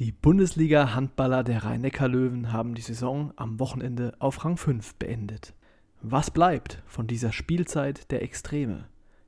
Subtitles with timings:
[0.00, 5.54] Die Bundesliga-Handballer der Rhein-Neckar-Löwen haben die Saison am Wochenende auf Rang 5 beendet.
[6.02, 8.84] Was bleibt von dieser Spielzeit der Extreme?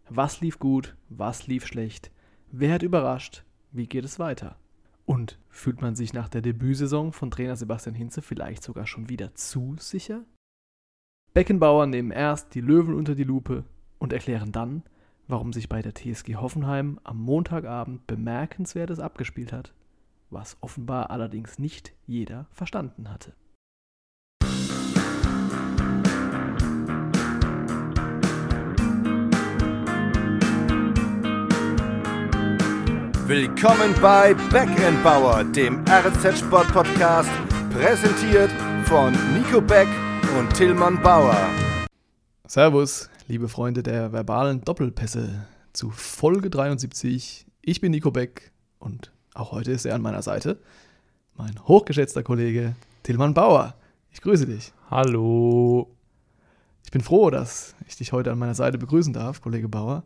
[0.09, 0.95] Was lief gut?
[1.09, 2.13] Was lief schlecht?
[2.53, 3.43] Wer hat überrascht?
[3.73, 4.59] Wie geht es weiter?
[5.07, 9.35] Und fühlt man sich nach der Debütsaison von Trainer Sebastian Hinze vielleicht sogar schon wieder
[9.35, 10.23] zu sicher?
[11.35, 13.65] Beckenbauer nehmen erst die Löwen unter die Lupe
[13.99, 14.85] und erklären dann,
[15.27, 19.73] warum sich bei der TSG Hoffenheim am Montagabend Bemerkenswertes abgespielt hat
[20.31, 23.35] was offenbar allerdings nicht jeder verstanden hatte.
[33.27, 37.31] Willkommen bei Backendbauer, dem RZ Sport Podcast,
[37.71, 38.51] präsentiert
[38.87, 39.87] von Nico Beck
[40.37, 41.37] und Tillmann Bauer.
[42.49, 47.47] Servus, liebe Freunde der verbalen Doppelpässe, zu Folge 73.
[47.63, 50.59] Ich bin Nico Beck und auch heute ist er an meiner Seite.
[51.37, 53.75] Mein hochgeschätzter Kollege Tillmann Bauer.
[54.13, 54.73] Ich grüße dich.
[54.91, 55.89] Hallo.
[56.85, 60.03] Ich bin froh, dass ich dich heute an meiner Seite begrüßen darf, Kollege Bauer.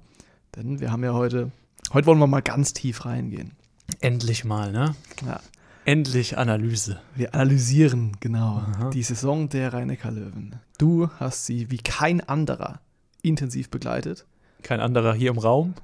[0.57, 1.51] Denn wir haben ja heute,
[1.93, 3.53] heute wollen wir mal ganz tief reingehen.
[4.01, 4.95] Endlich mal, ne?
[5.27, 5.41] Ja.
[5.87, 7.01] Endlich Analyse.
[7.15, 8.91] Wir analysieren genau Aha.
[8.91, 12.81] die Saison der rhein löwen Du hast sie wie kein anderer
[13.23, 14.27] intensiv begleitet.
[14.63, 15.75] Kein anderer hier im Raum?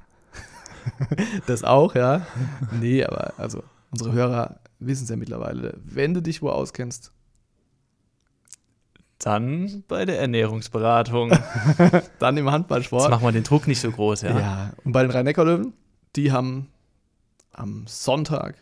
[1.47, 2.27] das auch, ja.
[2.79, 5.79] Nee, aber also unsere Hörer wissen es ja mittlerweile.
[5.85, 7.13] Wenn du dich wo auskennst,
[9.19, 11.33] dann bei der Ernährungsberatung.
[12.19, 13.03] dann im Handballsport.
[13.03, 14.39] Jetzt machen wir den Druck nicht so groß, ja.
[14.39, 15.75] Ja, und bei den Rhein-Neckar-Löwen,
[16.17, 16.69] die haben
[17.53, 18.57] am Sonntag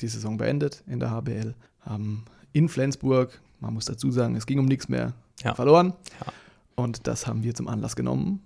[0.00, 4.58] die Saison beendet in der HBL, haben in Flensburg, man muss dazu sagen, es ging
[4.58, 5.12] um nichts mehr,
[5.42, 5.54] ja.
[5.54, 5.94] verloren.
[6.20, 6.32] Ja.
[6.76, 8.42] Und das haben wir zum Anlass genommen,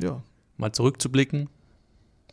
[0.00, 0.22] ja.
[0.56, 1.48] Mal zurückzublicken,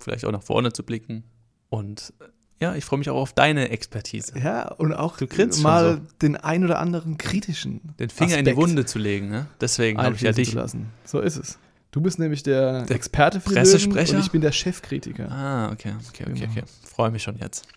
[0.04, 1.24] vielleicht auch nach vorne zu blicken.
[1.70, 2.14] Und
[2.60, 4.38] ja, ich freue mich auch auf deine Expertise.
[4.38, 5.20] Ja, und auch
[5.64, 6.02] mal so.
[6.22, 7.96] den ein oder anderen kritischen.
[8.00, 9.48] Den Finger Aspekt in die Wunde zu legen, ne?
[9.60, 10.54] Deswegen habe ich ja dich.
[10.54, 10.90] Lassen.
[11.04, 11.58] So ist es.
[11.92, 15.30] Du bist nämlich der, der Experte für Pressesprecher und ich bin der Chefkritiker.
[15.30, 16.64] Ah, okay, okay, okay, okay.
[16.84, 17.68] Freue mich schon jetzt.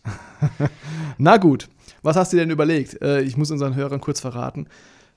[1.19, 1.69] Na gut,
[2.03, 3.01] was hast du denn überlegt?
[3.03, 4.69] Äh, ich muss unseren Hörern kurz verraten.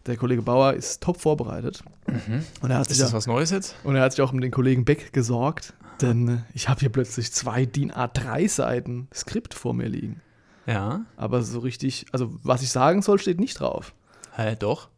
[0.07, 1.83] Der Kollege Bauer ist top vorbereitet.
[2.07, 2.43] Mhm.
[2.61, 3.75] Und er hat ist das auch, was Neues jetzt?
[3.83, 5.73] Und er hat sich auch um den Kollegen Beck gesorgt.
[6.01, 10.21] Denn äh, ich habe hier plötzlich zwei DIN A3 Seiten Skript vor mir liegen.
[10.65, 11.05] Ja.
[11.15, 13.93] Aber so richtig, also was ich sagen soll, steht nicht drauf.
[14.35, 14.89] Hä, doch.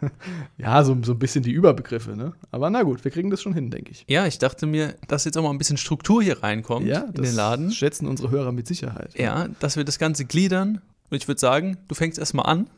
[0.58, 2.34] ja, so, so ein bisschen die Überbegriffe, ne?
[2.50, 4.04] Aber na gut, wir kriegen das schon hin, denke ich.
[4.08, 7.22] Ja, ich dachte mir, dass jetzt auch mal ein bisschen Struktur hier reinkommt ja, in
[7.22, 7.72] den Laden.
[7.72, 9.18] schätzen unsere Hörer mit Sicherheit.
[9.18, 10.82] Ja, dass wir das Ganze gliedern.
[11.10, 12.68] Und ich würde sagen, du fängst erstmal an.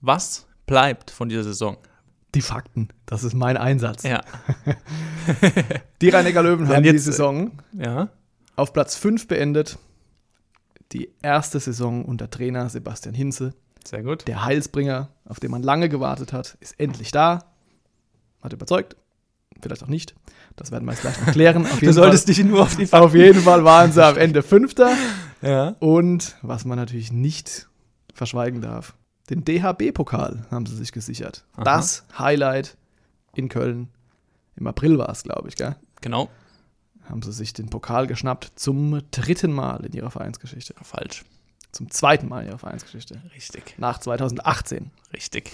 [0.00, 1.76] Was bleibt von dieser Saison?
[2.34, 4.02] Die Fakten, das ist mein Einsatz.
[4.02, 4.20] Ja.
[6.02, 8.10] die rhein löwen haben jetzt, die Saison ja.
[8.54, 9.78] auf Platz 5 beendet.
[10.92, 13.54] Die erste Saison unter Trainer Sebastian Hinze.
[13.84, 14.28] Sehr gut.
[14.28, 17.44] Der Heilsbringer, auf den man lange gewartet hat, ist endlich da.
[18.42, 18.96] Hat überzeugt.
[19.60, 20.14] Vielleicht auch nicht.
[20.56, 21.66] Das werden wir jetzt gleich noch klären.
[21.80, 23.06] du solltest Fall, dich nur auf die Fakten.
[23.06, 24.92] Auf jeden Fall waren sie am Ende Fünfter.
[25.40, 25.76] Ja.
[25.78, 27.68] Und was man natürlich nicht
[28.14, 28.94] verschweigen darf,
[29.30, 31.44] den DHB-Pokal haben sie sich gesichert.
[31.54, 31.64] Aha.
[31.64, 32.76] Das Highlight
[33.34, 33.88] in Köln.
[34.56, 35.76] Im April war es, glaube ich, gell?
[36.00, 36.28] Genau.
[37.08, 40.74] Haben sie sich den Pokal geschnappt zum dritten Mal in ihrer Vereinsgeschichte.
[40.82, 41.24] Falsch.
[41.72, 43.22] Zum zweiten Mal in ihrer Vereinsgeschichte.
[43.34, 43.74] Richtig.
[43.78, 44.90] Nach 2018.
[45.12, 45.52] Richtig.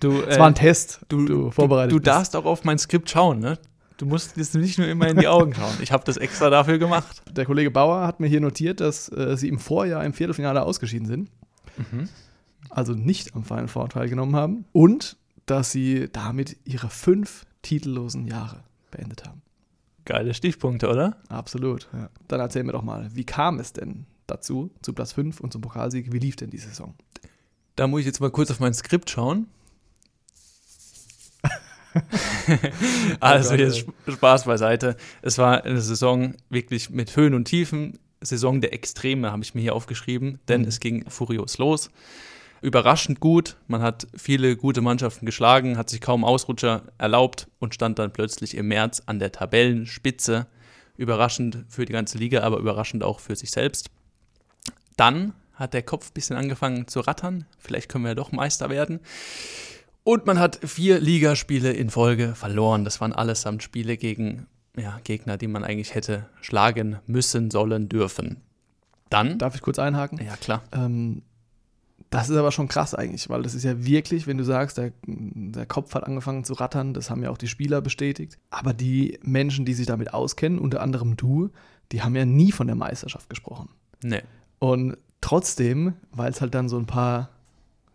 [0.00, 2.78] Du, das äh, war ein Test, du, du vorbereitet Du, du darfst auch auf mein
[2.78, 3.58] Skript schauen, ne?
[3.96, 5.76] Du musst jetzt nicht nur immer in die Augen schauen.
[5.80, 7.22] Ich habe das extra dafür gemacht.
[7.30, 11.06] Der Kollege Bauer hat mir hier notiert, dass äh, sie im Vorjahr im Viertelfinale ausgeschieden
[11.06, 11.30] sind.
[11.76, 12.08] Mhm
[12.74, 18.64] also nicht am Final Four teilgenommen haben und dass sie damit ihre fünf titellosen Jahre
[18.90, 19.42] beendet haben.
[20.04, 21.16] Geile Stichpunkte, oder?
[21.28, 21.88] Absolut.
[21.92, 22.10] Ja.
[22.28, 25.62] Dann erzähl mir doch mal, wie kam es denn dazu, zu Platz 5 und zum
[25.62, 26.12] Pokalsieg?
[26.12, 26.94] Wie lief denn die Saison?
[27.76, 29.46] Da muss ich jetzt mal kurz auf mein Skript schauen.
[33.20, 34.96] also jetzt Spaß beiseite.
[35.22, 37.98] Es war eine Saison wirklich mit Höhen und Tiefen.
[38.20, 40.68] Saison der Extreme habe ich mir hier aufgeschrieben, denn mhm.
[40.68, 41.90] es ging furios los
[42.64, 43.56] überraschend gut.
[43.68, 48.56] Man hat viele gute Mannschaften geschlagen, hat sich kaum Ausrutscher erlaubt und stand dann plötzlich
[48.56, 50.46] im März an der Tabellenspitze.
[50.96, 53.90] Überraschend für die ganze Liga, aber überraschend auch für sich selbst.
[54.96, 57.44] Dann hat der Kopf ein bisschen angefangen zu rattern.
[57.58, 59.00] Vielleicht können wir ja doch Meister werden.
[60.02, 62.84] Und man hat vier Ligaspiele in Folge verloren.
[62.84, 64.46] Das waren allesamt Spiele gegen
[64.76, 68.40] ja, Gegner, die man eigentlich hätte schlagen müssen, sollen, dürfen.
[69.10, 69.38] Dann.
[69.38, 70.18] Darf ich kurz einhaken?
[70.24, 70.62] Ja, klar.
[70.72, 71.22] Ähm,
[72.10, 74.92] das ist aber schon krass eigentlich, weil das ist ja wirklich, wenn du sagst, der,
[75.06, 78.38] der, Kopf hat angefangen zu rattern, das haben ja auch die Spieler bestätigt.
[78.50, 81.50] Aber die Menschen, die sich damit auskennen, unter anderem du,
[81.90, 83.68] die haben ja nie von der Meisterschaft gesprochen.
[84.02, 84.22] Nee.
[84.60, 87.30] Und trotzdem, weil es halt dann so ein paar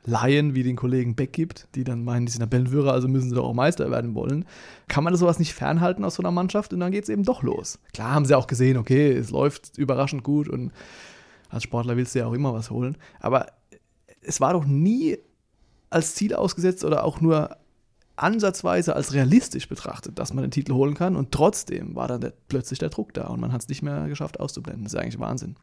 [0.05, 3.35] Laien wie den Kollegen Beck gibt, die dann meinen, die sind Tabellenführer, also müssen sie
[3.35, 4.45] doch auch Meister werden wollen,
[4.87, 7.43] kann man sowas nicht fernhalten aus so einer Mannschaft und dann geht es eben doch
[7.43, 7.79] los.
[7.93, 10.71] Klar haben sie auch gesehen, okay, es läuft überraschend gut und
[11.49, 13.47] als Sportler willst du ja auch immer was holen, aber
[14.21, 15.17] es war doch nie
[15.89, 17.57] als Ziel ausgesetzt oder auch nur
[18.15, 22.33] ansatzweise als realistisch betrachtet, dass man den Titel holen kann und trotzdem war dann der,
[22.47, 24.83] plötzlich der Druck da und man hat es nicht mehr geschafft auszublenden.
[24.83, 25.55] Das ist eigentlich Wahnsinn.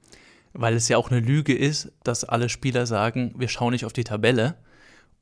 [0.53, 3.93] Weil es ja auch eine Lüge ist, dass alle Spieler sagen, wir schauen nicht auf
[3.93, 4.57] die Tabelle.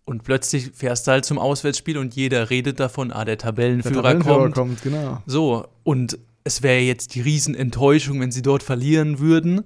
[0.05, 4.03] Und plötzlich fährst du halt zum Auswärtsspiel und jeder redet davon, ah, der Tabellenführer, der
[4.03, 4.55] Tabellenführer kommt.
[4.55, 4.83] kommt.
[4.83, 5.23] Genau.
[5.27, 9.65] So, und es wäre jetzt die Riesenenttäuschung, wenn sie dort verlieren würden.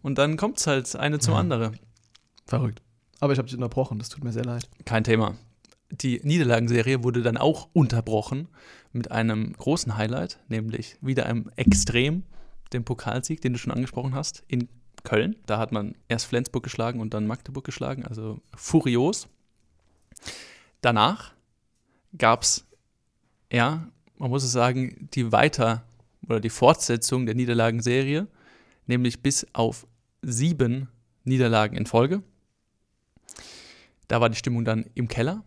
[0.00, 1.40] Und dann kommt es halt eine zum ja.
[1.40, 1.78] anderen.
[2.46, 2.80] Verrückt.
[3.20, 4.68] Aber ich habe dich unterbrochen, das tut mir sehr leid.
[4.84, 5.36] Kein Thema.
[5.90, 8.48] Die Niederlagenserie wurde dann auch unterbrochen
[8.92, 12.22] mit einem großen Highlight, nämlich wieder einem Extrem,
[12.72, 14.68] dem Pokalsieg, den du schon angesprochen hast, in
[15.02, 15.36] Köln.
[15.46, 19.28] Da hat man erst Flensburg geschlagen und dann Magdeburg geschlagen, also furios.
[20.80, 21.32] Danach
[22.16, 22.66] gab es,
[23.52, 25.84] ja, man muss es sagen, die Weiter-
[26.26, 28.28] oder die Fortsetzung der Niederlagenserie,
[28.86, 29.86] nämlich bis auf
[30.22, 30.88] sieben
[31.24, 32.22] Niederlagen in Folge.
[34.10, 35.44] Da war die Stimmung dann im Keller,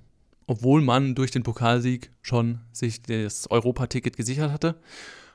[0.48, 4.80] obwohl man durch den Pokalsieg schon sich das Europaticket gesichert hatte.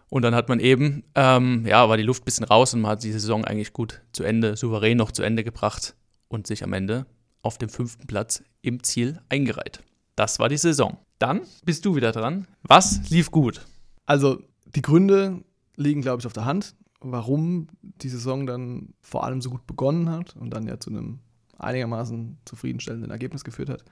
[0.09, 2.93] Und dann hat man eben, ähm, ja, war die Luft ein bisschen raus und man
[2.93, 5.95] hat die Saison eigentlich gut zu Ende, souverän noch zu Ende gebracht
[6.29, 7.05] und sich am Ende
[7.43, 9.83] auf dem fünften Platz im Ziel eingereiht.
[10.17, 10.97] Das war die Saison.
[11.19, 12.47] Dann bist du wieder dran.
[12.63, 13.67] Was lief gut?
[14.07, 14.43] Also,
[14.75, 15.45] die Gründe
[15.77, 20.09] liegen, glaube ich, auf der Hand, warum die Saison dann vor allem so gut begonnen
[20.09, 21.19] hat und dann ja zu einem
[21.59, 23.85] einigermaßen zufriedenstellenden Ergebnis geführt hat.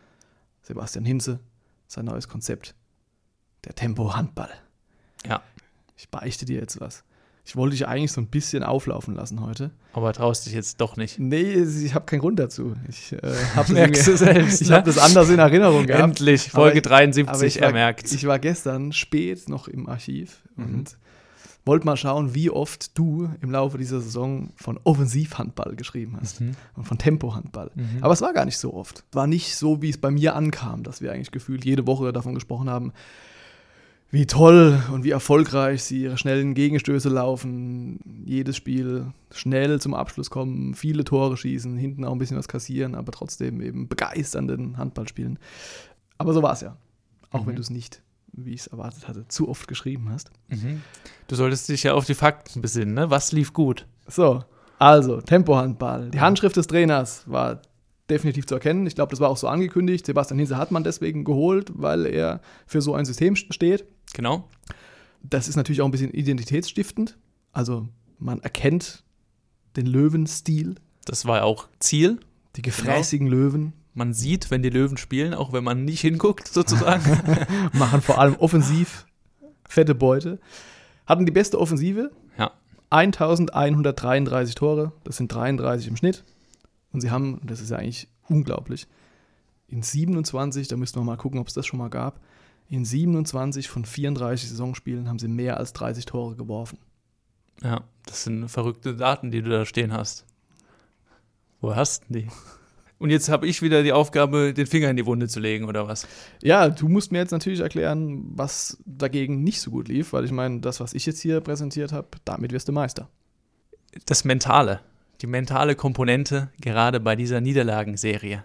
[0.62, 1.40] Sebastian Hinze,
[1.86, 2.74] sein neues Konzept,
[3.64, 4.50] der Tempo-Handball.
[5.26, 5.42] Ja.
[5.96, 7.04] Ich beichte dir jetzt was.
[7.44, 9.70] Ich wollte dich eigentlich so ein bisschen auflaufen lassen heute.
[9.92, 11.20] Aber traust dich jetzt doch nicht.
[11.20, 12.74] Nee, ich habe keinen Grund dazu.
[12.88, 13.18] Ich äh,
[13.54, 14.62] habe selbst.
[14.62, 16.02] Ich habe das anders in Erinnerung gehabt.
[16.02, 18.12] Endlich, Folge aber 73 aber ermerkt.
[18.12, 20.64] ich war gestern spät noch im Archiv mhm.
[20.64, 20.98] und
[21.66, 26.54] wollte mal schauen, wie oft du im Laufe dieser Saison von Offensivhandball geschrieben hast mhm.
[26.74, 27.72] und von Tempohandball.
[27.74, 27.98] Mhm.
[28.00, 29.04] Aber es war gar nicht so oft.
[29.12, 32.34] War nicht so, wie es bei mir ankam, dass wir eigentlich gefühlt jede Woche davon
[32.34, 32.92] gesprochen haben,
[34.10, 40.30] wie toll und wie erfolgreich sie ihre schnellen Gegenstöße laufen, jedes Spiel schnell zum Abschluss
[40.30, 45.08] kommen, viele Tore schießen, hinten auch ein bisschen was kassieren, aber trotzdem eben begeisternden Handball
[45.08, 45.40] spielen.
[46.18, 46.76] Aber so war es ja.
[47.30, 47.48] Auch mhm.
[47.48, 48.02] wenn du es nicht,
[48.36, 50.30] wie ich es erwartet hatte, zu oft geschrieben hast.
[50.48, 50.82] Mhm.
[51.26, 53.10] Du solltest dich ja auf die Fakten besinnen, ne?
[53.10, 53.86] Was lief gut?
[54.06, 54.44] So,
[54.78, 56.10] also Tempohandball.
[56.10, 57.62] Die Handschrift des Trainers war
[58.10, 58.86] definitiv zu erkennen.
[58.86, 60.06] Ich glaube, das war auch so angekündigt.
[60.06, 63.84] Sebastian Hinse hat man deswegen geholt, weil er für so ein System steht.
[64.12, 64.48] Genau.
[65.22, 67.16] Das ist natürlich auch ein bisschen identitätsstiftend.
[67.52, 69.02] Also man erkennt
[69.76, 70.76] den Löwenstil.
[71.04, 72.20] Das war auch Ziel.
[72.56, 73.42] Die gefräßigen genau.
[73.42, 73.72] Löwen.
[73.96, 77.18] Man sieht, wenn die Löwen spielen, auch wenn man nicht hinguckt, sozusagen.
[77.72, 79.06] Machen vor allem offensiv
[79.66, 80.38] fette Beute.
[81.06, 82.10] Hatten die beste Offensive.
[82.38, 82.52] Ja.
[82.90, 84.92] 1133 Tore.
[85.04, 86.24] Das sind 33 im Schnitt.
[86.92, 88.86] Und sie haben, das ist ja eigentlich unglaublich,
[89.68, 92.20] in 27, da müssten wir mal gucken, ob es das schon mal gab,
[92.68, 96.78] in 27 von 34 Saisonspielen haben sie mehr als 30 Tore geworfen.
[97.62, 100.24] Ja, das sind verrückte Daten, die du da stehen hast.
[101.60, 102.28] Wo hast du die?
[102.98, 105.86] Und jetzt habe ich wieder die Aufgabe, den Finger in die Wunde zu legen, oder
[105.86, 106.06] was?
[106.42, 110.32] Ja, du musst mir jetzt natürlich erklären, was dagegen nicht so gut lief, weil ich
[110.32, 113.08] meine, das, was ich jetzt hier präsentiert habe, damit wirst du Meister.
[114.06, 114.80] Das Mentale,
[115.20, 118.44] die mentale Komponente, gerade bei dieser Niederlagenserie.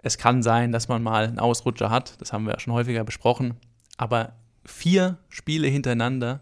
[0.00, 3.02] Es kann sein, dass man mal einen Ausrutscher hat, das haben wir ja schon häufiger
[3.02, 3.54] besprochen,
[3.96, 6.40] aber vier Spiele hintereinander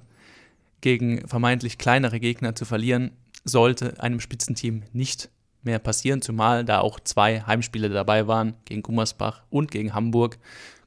[0.83, 3.13] gegen vermeintlich kleinere Gegner zu verlieren,
[3.45, 5.31] sollte einem Spitzenteam nicht
[5.67, 10.39] mehr passieren, zumal da auch zwei Heimspiele dabei waren, gegen Gummersbach und gegen Hamburg.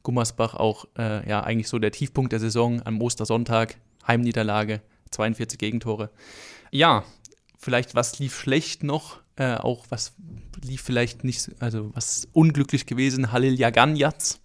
[0.01, 3.75] Gummersbach auch äh, ja eigentlich so der Tiefpunkt der Saison am Ostersonntag,
[4.07, 4.81] Heimniederlage,
[5.11, 6.09] 42 Gegentore.
[6.71, 7.03] Ja,
[7.57, 10.13] vielleicht was lief schlecht noch äh, auch was
[10.61, 14.41] lief vielleicht nicht, also was unglücklich gewesen, Halil Yaganjatz,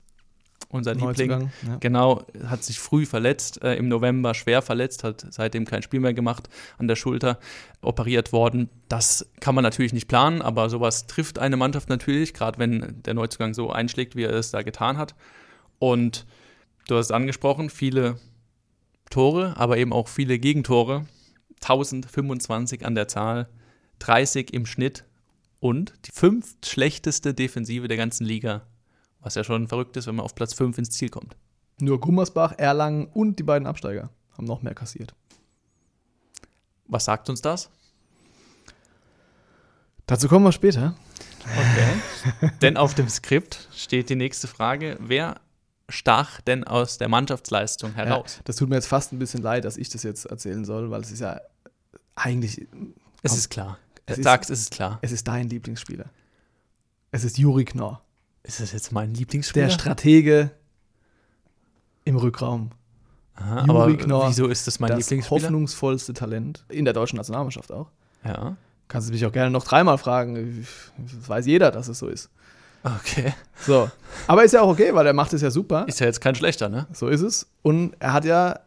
[0.74, 1.76] unser Liebling, ja.
[1.78, 6.14] genau, hat sich früh verletzt, äh, im November schwer verletzt, hat seitdem kein Spiel mehr
[6.14, 7.38] gemacht, an der Schulter
[7.80, 8.68] operiert worden.
[8.88, 13.14] Das kann man natürlich nicht planen, aber sowas trifft eine Mannschaft natürlich, gerade wenn der
[13.14, 15.14] Neuzugang so einschlägt, wie er es da getan hat.
[15.78, 16.26] Und
[16.88, 18.18] du hast es angesprochen, viele
[19.10, 21.06] Tore, aber eben auch viele Gegentore.
[21.62, 23.48] 1025 an der Zahl.
[24.00, 25.04] 30 im Schnitt
[25.60, 28.66] und die fünft schlechteste Defensive der ganzen Liga.
[29.24, 31.34] Was ja schon verrückt ist, wenn man auf Platz 5 ins Ziel kommt.
[31.80, 35.14] Nur Gummersbach, Erlangen und die beiden Absteiger haben noch mehr kassiert.
[36.86, 37.70] Was sagt uns das?
[40.06, 40.94] Dazu kommen wir später.
[41.44, 42.50] Okay.
[42.62, 45.40] denn auf dem Skript steht die nächste Frage: Wer
[45.88, 48.36] stach denn aus der Mannschaftsleistung heraus?
[48.36, 50.90] Ja, das tut mir jetzt fast ein bisschen leid, dass ich das jetzt erzählen soll,
[50.90, 51.40] weil es ist ja
[52.14, 52.66] eigentlich.
[53.22, 53.78] Es ist klar.
[54.06, 54.98] Es ist- Sag's, es ist klar.
[55.02, 56.06] Es ist dein Lieblingsspieler.
[57.10, 58.02] Es ist Juri Knorr,
[58.44, 59.66] Ist das jetzt mein Lieblingsspieler?
[59.66, 60.50] der Stratege
[62.04, 62.70] im Rückraum.
[63.36, 65.42] Aha, Juri aber Knorr, wieso ist das mein das Lieblingsspieler?
[65.42, 67.90] hoffnungsvollste Talent in der deutschen Nationalmannschaft auch.
[68.24, 68.56] Ja.
[68.86, 70.64] Kannst du mich auch gerne noch dreimal fragen.
[70.98, 72.30] Das weiß jeder, dass es so ist.
[72.84, 73.32] Okay.
[73.66, 73.90] So.
[74.26, 75.86] Aber ist ja auch okay, weil er macht es ja super.
[75.88, 76.86] Ist ja jetzt kein schlechter, ne?
[76.92, 77.50] So ist es.
[77.62, 78.60] Und er hat ja,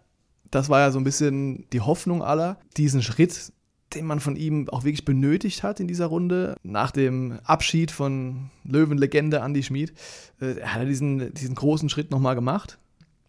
[0.50, 3.54] das war ja so ein bisschen die Hoffnung aller, diesen Schritt,
[3.94, 8.50] den man von ihm auch wirklich benötigt hat in dieser Runde, nach dem Abschied von
[8.66, 9.94] Löwenlegende Andy Schmid,
[10.42, 12.78] äh, er hat ja diesen, diesen großen Schritt nochmal gemacht.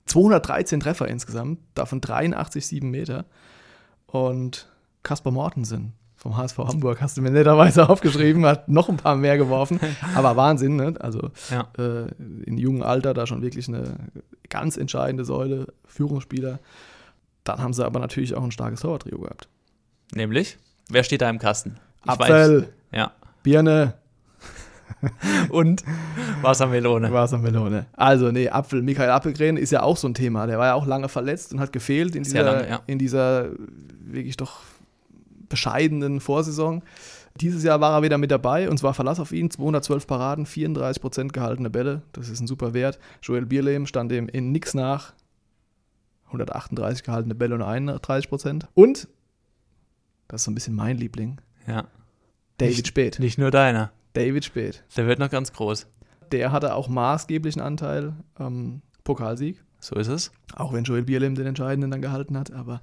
[0.06, 3.24] 213 Treffer insgesamt, davon 83 7 Meter.
[4.06, 4.68] Und
[5.02, 9.36] Kaspar Mortensen vom HSV Hamburg hast du mir netterweise aufgeschrieben, hat noch ein paar mehr
[9.38, 9.78] geworfen.
[10.16, 10.94] Aber Wahnsinn, ne?
[10.98, 11.68] Also Ja.
[11.78, 12.08] äh,
[12.44, 13.94] in jungem Alter da schon wirklich eine
[14.48, 16.58] ganz entscheidende Säule, Führungsspieler.
[17.44, 19.48] Dann haben sie aber natürlich auch ein starkes Torwarttrio gehabt.
[20.14, 20.58] Nämlich?
[20.88, 21.78] Wer steht da im Kasten?
[22.04, 22.68] Ich Apfel, Weiß.
[22.92, 23.12] Ja.
[23.42, 23.94] Birne,
[25.50, 25.84] Und
[26.42, 27.12] Wassermelone.
[27.12, 27.86] Wassermelone.
[27.92, 30.46] Also, nee, Apfel, Michael Appelgren ist ja auch so ein Thema.
[30.46, 32.80] Der war ja auch lange verletzt und hat gefehlt in dieser, lange, ja.
[32.86, 33.50] in dieser
[34.00, 34.60] wirklich doch
[35.48, 36.82] bescheidenen Vorsaison.
[37.36, 41.00] Dieses Jahr war er wieder mit dabei und zwar Verlass auf ihn, 212 Paraden, 34
[41.00, 42.98] Prozent gehaltene Bälle, das ist ein super Wert.
[43.22, 45.12] Joel Bierlehm stand dem in nix nach,
[46.26, 48.66] 138 gehaltene Bälle und 31 Prozent.
[48.74, 49.08] Und,
[50.28, 51.86] das ist so ein bisschen mein Liebling, Ja.
[52.58, 53.18] David Nicht- Speth.
[53.20, 53.92] Nicht nur deiner.
[54.14, 54.82] David Speth.
[54.96, 55.86] Der wird noch ganz groß.
[56.32, 59.62] Der hatte auch maßgeblichen Anteil am Pokalsieg.
[59.80, 60.32] So ist es.
[60.56, 62.82] Auch wenn Joel Bierlehm den Entscheidenden dann gehalten hat, aber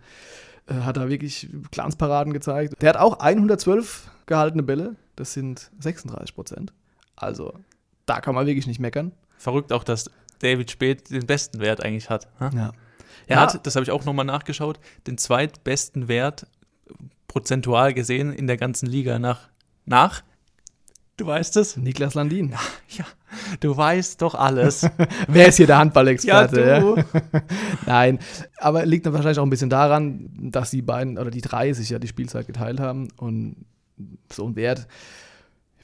[0.68, 2.82] äh, hat da wirklich Glanzparaden gezeigt.
[2.82, 6.74] Der hat auch 112 gehaltene Bälle, das sind 36 Prozent.
[7.18, 7.54] Also
[8.06, 9.12] da kann man wirklich nicht meckern.
[9.38, 10.10] Verrückt auch, dass
[10.40, 12.28] David Speth den besten Wert eigentlich hat.
[12.40, 12.50] ne?
[12.54, 12.72] Ja.
[13.28, 13.42] Er Ja.
[13.54, 16.48] hat, das habe ich auch nochmal nachgeschaut, den zweitbesten Wert
[17.36, 19.50] prozentual gesehen in der ganzen Liga nach.
[19.86, 20.24] Nach?
[21.18, 21.76] Du weißt es?
[21.76, 22.56] Niklas Landin.
[22.88, 23.04] Ja,
[23.60, 24.88] du weißt doch alles.
[25.28, 26.62] Wer ist hier der Handballexperte?
[26.62, 26.96] Ja, du.
[27.86, 28.20] Nein,
[28.58, 31.90] aber liegt dann wahrscheinlich auch ein bisschen daran, dass die beiden oder die drei sich
[31.90, 33.66] ja die Spielzeit geteilt haben und
[34.32, 34.88] so ein Wert.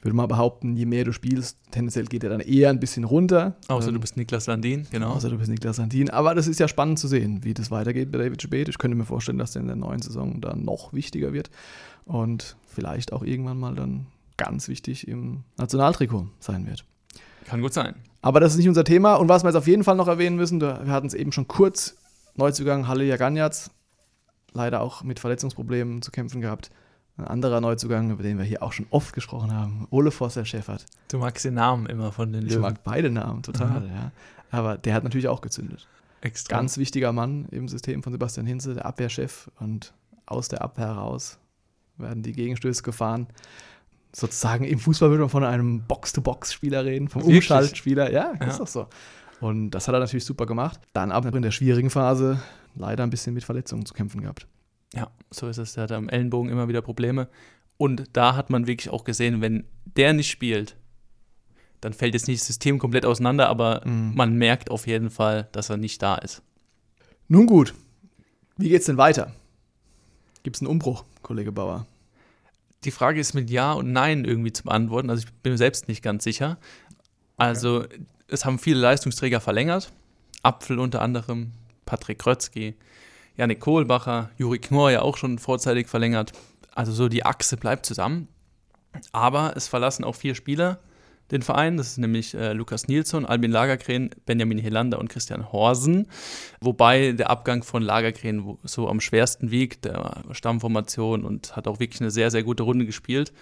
[0.02, 3.04] Ich würde mal behaupten, je mehr du spielst, tendenziell geht er dann eher ein bisschen
[3.04, 3.54] runter.
[3.68, 5.12] Außer Ähm, du bist Niklas Landin, genau.
[5.12, 6.10] Außer du bist Niklas Santin.
[6.10, 8.68] Aber das ist ja spannend zu sehen, wie das weitergeht bei David Speth.
[8.68, 11.50] Ich könnte mir vorstellen, dass der in der neuen Saison dann noch wichtiger wird
[12.04, 14.06] und vielleicht auch irgendwann mal dann
[14.38, 16.84] ganz wichtig im Nationaltrikot sein wird.
[17.44, 17.94] Kann gut sein.
[18.22, 19.14] Aber das ist nicht unser Thema.
[19.14, 21.46] Und was wir jetzt auf jeden Fall noch erwähnen müssen, wir hatten es eben schon
[21.46, 21.94] kurz,
[22.34, 23.70] Neuzugang Halle Jaganjatz,
[24.52, 26.72] leider auch mit Verletzungsproblemen zu kämpfen gehabt.
[27.18, 30.86] Ein anderer Neuzugang, über den wir hier auch schon oft gesprochen haben, Ole Forster Schäffert.
[31.08, 32.62] Du magst den Namen immer von den Ich Löwen.
[32.62, 34.10] mag beide Namen total, ja.
[34.50, 35.86] Aber der hat natürlich auch gezündet.
[36.22, 36.56] Extra.
[36.56, 39.50] Ganz wichtiger Mann im System von Sebastian Hinze, der Abwehrchef.
[39.60, 39.92] Und
[40.26, 41.38] aus der Abwehr heraus
[41.98, 43.26] werden die Gegenstöße gefahren.
[44.14, 47.38] Sozusagen im Fußball würde man von einem Box-to-Box-Spieler reden, vom Wirklich?
[47.38, 48.10] Umschaltspieler.
[48.12, 48.46] Ja, Ja.
[48.46, 48.86] ist doch so.
[49.40, 50.80] Und das hat er natürlich super gemacht.
[50.92, 52.40] Dann aber in der schwierigen Phase
[52.74, 54.46] leider ein bisschen mit Verletzungen zu kämpfen gehabt.
[54.94, 55.74] Ja, so ist es.
[55.74, 57.28] Der hat am Ellenbogen immer wieder Probleme.
[57.78, 59.64] Und da hat man wirklich auch gesehen, wenn
[59.96, 60.76] der nicht spielt,
[61.80, 64.14] dann fällt jetzt nicht das System komplett auseinander, aber Mhm.
[64.14, 66.42] man merkt auf jeden Fall, dass er nicht da ist.
[67.28, 67.74] Nun gut,
[68.56, 69.32] wie geht's denn weiter?
[70.42, 71.86] Gibt es einen Umbruch, Kollege Bauer?
[72.84, 75.08] Die Frage ist mit Ja und Nein irgendwie zu beantworten.
[75.10, 76.58] Also ich bin mir selbst nicht ganz sicher.
[77.36, 77.84] Also
[78.28, 79.92] es haben viele Leistungsträger verlängert.
[80.42, 81.52] Apfel unter anderem,
[81.86, 82.74] Patrick Krötzky,
[83.36, 86.32] Janik Kohlbacher, Juri Knorr ja auch schon vorzeitig verlängert.
[86.74, 88.28] Also so die Achse bleibt zusammen.
[89.12, 90.78] Aber es verlassen auch vier Spieler
[91.30, 91.76] den Verein.
[91.76, 96.08] Das ist nämlich äh, Lukas Nilsson, Albin Lagergren, Benjamin Helander und Christian Horsen.
[96.60, 102.00] Wobei der Abgang von Lagergren so am schwersten wiegt, der Stammformation und hat auch wirklich
[102.00, 103.32] eine sehr, sehr gute Runde gespielt.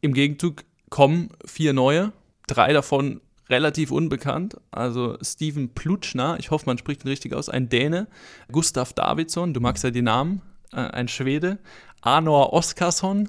[0.00, 2.12] Im Gegenzug kommen vier neue,
[2.46, 3.20] drei davon
[3.52, 4.56] relativ unbekannt.
[4.72, 8.08] Also Steven Plutschner, ich hoffe, man spricht ihn richtig aus, ein Däne.
[8.50, 10.42] Gustav Davidsson, du magst ja die Namen,
[10.72, 11.58] äh, ein Schwede.
[12.00, 13.28] Arnor Oskarsson,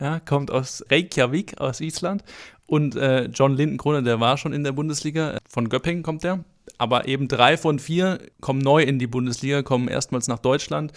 [0.00, 2.22] ja, kommt aus Reykjavik, aus Island.
[2.66, 6.44] Und äh, John Lindenkrone, der war schon in der Bundesliga, von Göppingen kommt der.
[6.78, 10.92] Aber eben drei von vier kommen neu in die Bundesliga, kommen erstmals nach Deutschland.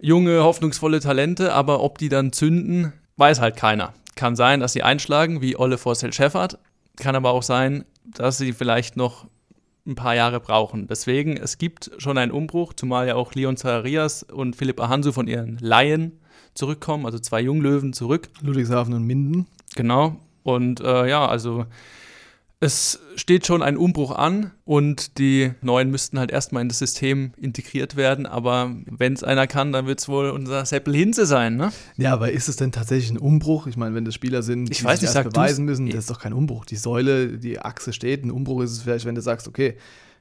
[0.00, 3.92] Junge, hoffnungsvolle Talente, aber ob die dann zünden, weiß halt keiner.
[4.14, 6.58] Kann sein, dass sie einschlagen, wie Olle Forsell Scheffert.
[6.98, 9.26] Kann aber auch sein, dass sie vielleicht noch
[9.86, 10.86] ein paar Jahre brauchen.
[10.86, 15.26] Deswegen, es gibt schon einen Umbruch, zumal ja auch Leon Zacharias und Philipp Ahansu von
[15.26, 16.12] ihren Laien
[16.54, 18.28] zurückkommen, also zwei Junglöwen zurück.
[18.42, 19.46] Ludwigshafen und Minden.
[19.76, 20.16] Genau.
[20.42, 21.66] Und äh, ja, also
[22.60, 27.32] es steht schon ein Umbruch an und die neuen müssten halt erstmal in das System
[27.36, 28.26] integriert werden.
[28.26, 31.72] Aber wenn es einer kann, dann wird es wohl unser Seppel Hinze sein, ne?
[31.96, 33.68] Ja, aber ist es denn tatsächlich ein Umbruch?
[33.68, 36.10] Ich meine, wenn das Spieler sind, ich weiß, sich ich erst beweisen müssen, das ist
[36.10, 36.64] doch kein Umbruch.
[36.64, 38.24] Die Säule, die Achse steht.
[38.24, 39.76] Ein Umbruch ist es vielleicht, wenn du sagst, okay,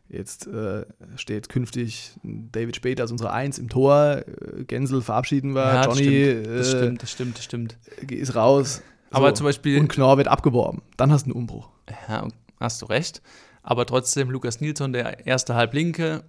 [0.08, 5.63] jetzt äh, steht künftig David Spät als unsere Eins im Tor, äh, Gensel verabschieden wir,
[5.63, 7.77] Ja, Johnny das äh, stimmt, das stimmt, das stimmt.
[8.10, 8.84] ist raus.
[9.12, 9.36] Aber So.
[9.36, 10.82] zum Beispiel, Und Knorr wird abgeworben.
[10.98, 11.70] Dann hast du einen Umbruch.
[12.10, 12.28] ja,
[12.60, 13.22] hast du recht.
[13.64, 16.24] Aber trotzdem Lukas Nilsson, der erste Halblinke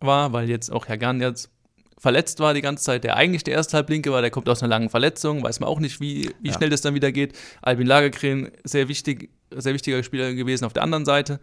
[0.00, 1.50] war, weil jetzt auch Herr Gahn jetzt
[1.98, 4.70] verletzt war die ganze Zeit, der eigentlich der erste Halblinke war, der kommt aus einer
[4.70, 6.54] langen Verletzung, weiß man auch nicht, wie, wie Ja.
[6.54, 7.36] schnell das dann wieder geht.
[7.60, 11.38] Albin Lagergren, sehr wichtig, sehr wichtiger Spieler gewesen auf der anderen Seite.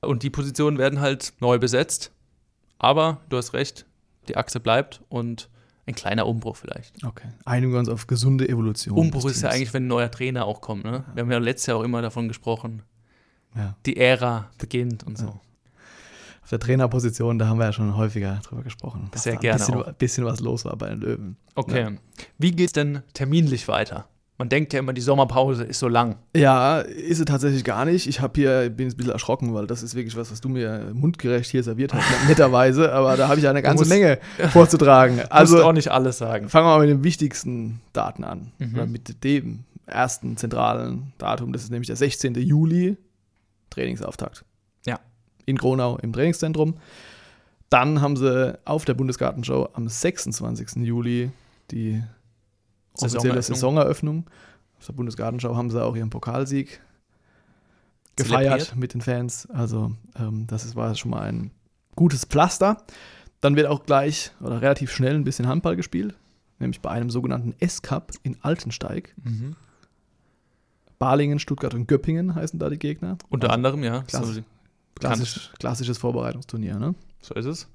[0.00, 2.12] Und die Positionen werden halt neu besetzt.
[2.78, 3.84] Aber du hast recht,
[4.28, 5.50] die Achse bleibt und
[5.90, 7.04] ein kleiner Umbruch vielleicht.
[7.04, 7.28] Okay.
[7.44, 8.96] Einigen wir uns auf gesunde Evolution.
[8.96, 10.84] Umbruch ist ja eigentlich, wenn ein neuer Trainer auch kommt.
[10.84, 11.04] Ne?
[11.14, 12.82] Wir haben ja letztes Jahr auch immer davon gesprochen,
[13.56, 13.76] Ja.
[13.86, 15.26] die Ära beginnt und so.
[15.26, 15.40] Ja.
[16.42, 19.08] Auf der Trainerposition, da haben wir ja schon häufiger drüber gesprochen.
[19.12, 21.36] dass Sehr da ein gerne bisschen, bisschen was los war bei den Löwen.
[21.54, 21.96] Okay.
[22.38, 24.08] Wie geht's denn terminlich weiter?
[24.40, 26.16] Man denkt ja immer, die Sommerpause ist so lang.
[26.34, 28.06] Ja, ist sie tatsächlich gar nicht.
[28.06, 30.48] Ich habe hier, bin jetzt ein bisschen erschrocken, weil das ist wirklich was, was du
[30.48, 34.18] mir mundgerecht hier serviert hast, netterweise, aber da habe ich eine ganze musst- Menge
[34.50, 35.20] vorzutragen.
[35.28, 36.48] Also Also auch nicht alles sagen.
[36.48, 38.52] fangen wir mal mit den wichtigsten Daten an.
[38.58, 38.74] Mhm.
[38.74, 42.34] Oder mit dem ersten zentralen Datum, das ist nämlich der 16.
[42.36, 42.96] Juli,
[43.68, 44.44] Trainingsauftakt.
[44.86, 45.00] Ja.
[45.44, 46.76] In Gronau im Trainingszentrum.
[47.68, 50.76] Dann haben sie auf der Bundesgartenshow am 26.
[50.86, 51.30] Juli
[51.70, 52.02] die
[53.02, 54.28] offizielle Saisoneröffnung.
[54.78, 56.80] Auf der Bundesgartenschau haben sie auch ihren Pokalsieg
[58.16, 58.76] gefeiert Zelebriert.
[58.76, 59.48] mit den Fans.
[59.50, 61.50] Also ähm, das ist, war schon mal ein
[61.96, 62.78] gutes Pflaster.
[63.40, 66.14] Dann wird auch gleich oder relativ schnell ein bisschen Handball gespielt,
[66.58, 69.14] nämlich bei einem sogenannten S-Cup in Altensteig.
[69.22, 69.56] Mhm.
[70.98, 73.16] Balingen, Stuttgart und Göppingen heißen da die Gegner.
[73.30, 74.02] Unter Also anderem, ja.
[74.02, 74.34] klasse.
[74.34, 74.40] So,
[74.94, 76.78] klassisch, klassisches Vorbereitungsturnier.
[76.78, 76.94] Ne?
[77.22, 77.68] so ist es.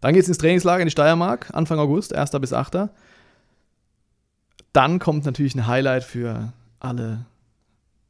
[0.00, 2.30] Dann geht es ins Trainingslager in die Steiermark, Anfang August, 1.
[2.40, 2.90] bis 8.
[4.78, 7.26] Dann kommt natürlich ein Highlight für alle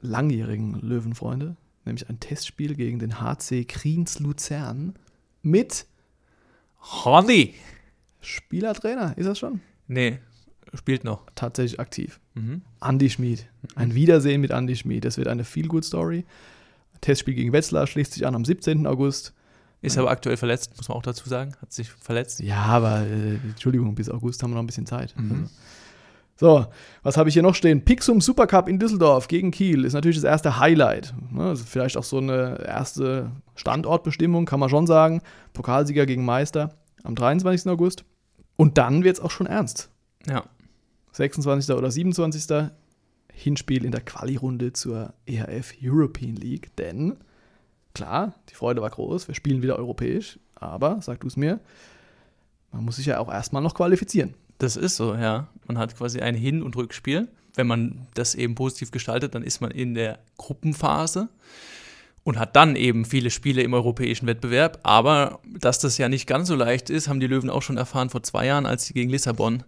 [0.02, 4.94] langjährigen Löwenfreunde, nämlich ein Testspiel gegen den HC Kriens Luzern
[5.40, 5.86] mit
[6.78, 7.54] Honey!
[8.20, 9.62] Spielertrainer, ist das schon?
[9.86, 10.18] Nee,
[10.74, 11.22] spielt noch.
[11.34, 12.20] Tatsächlich aktiv.
[12.34, 12.60] Mhm.
[12.82, 13.46] Andy Schmid.
[13.74, 15.06] Ein Wiedersehen mit Andy Schmid.
[15.06, 16.26] Das wird eine Feel-Good-Story.
[17.00, 18.86] Testspiel gegen Wetzlar schließt sich an am 17.
[18.86, 19.32] August.
[19.80, 21.54] Ist aber aktuell verletzt, muss man auch dazu sagen.
[21.62, 22.40] Hat sich verletzt.
[22.40, 25.14] Ja, aber äh, Entschuldigung, bis August haben wir noch ein bisschen Zeit.
[25.16, 25.30] Mhm.
[25.30, 25.50] Also.
[26.40, 26.66] So,
[27.02, 27.84] was habe ich hier noch stehen?
[27.84, 31.12] Pixum Supercup in Düsseldorf gegen Kiel ist natürlich das erste Highlight.
[31.36, 35.20] Also vielleicht auch so eine erste Standortbestimmung, kann man schon sagen.
[35.52, 37.68] Pokalsieger gegen Meister am 23.
[37.72, 38.04] August.
[38.54, 39.90] Und dann wird es auch schon ernst.
[40.28, 40.44] Ja.
[41.10, 41.74] 26.
[41.74, 42.70] oder 27.
[43.32, 46.76] Hinspiel in der Quali-Runde zur EHF European League.
[46.76, 47.16] Denn,
[47.94, 51.58] klar, die Freude war groß, wir spielen wieder europäisch, aber, sag du es mir,
[52.70, 54.34] man muss sich ja auch erstmal noch qualifizieren.
[54.58, 55.48] Das ist so, ja.
[55.66, 57.28] Man hat quasi ein Hin- und Rückspiel.
[57.54, 61.28] Wenn man das eben positiv gestaltet, dann ist man in der Gruppenphase
[62.24, 64.80] und hat dann eben viele Spiele im europäischen Wettbewerb.
[64.82, 68.10] Aber dass das ja nicht ganz so leicht ist, haben die Löwen auch schon erfahren
[68.10, 69.64] vor zwei Jahren, als sie gegen Lissabon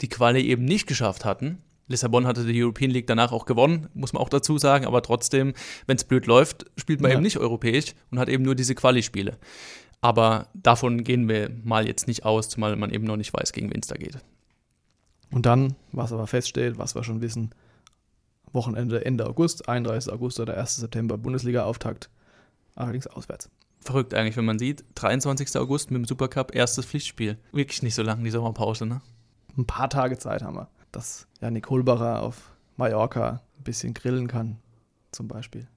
[0.00, 1.58] die Quali eben nicht geschafft hatten.
[1.88, 5.54] Lissabon hatte die European League danach auch gewonnen, muss man auch dazu sagen, aber trotzdem,
[5.86, 7.14] wenn es blöd läuft, spielt man Ja.
[7.16, 9.38] eben nicht europäisch und hat eben nur diese Quali-Spiele.
[10.00, 13.70] Aber davon gehen wir mal jetzt nicht aus, zumal man eben noch nicht weiß, gegen
[13.72, 14.18] wen es da geht.
[15.30, 17.50] Und dann, was aber feststeht, was wir schon wissen,
[18.52, 20.12] Wochenende Ende August, 31.
[20.12, 20.76] August oder 1.
[20.76, 22.08] September Bundesliga-Auftakt,
[22.74, 23.50] allerdings auswärts.
[23.80, 25.56] Verrückt eigentlich, wenn man sieht, 23.
[25.56, 27.38] August mit dem Supercup, erstes Pflichtspiel.
[27.52, 29.02] Wirklich nicht so lang, die Sommerpause, ne?
[29.56, 34.58] Ein paar Tage Zeit haben wir, dass Janik Holbacher auf Mallorca ein bisschen grillen kann,
[35.12, 35.68] zum Beispiel.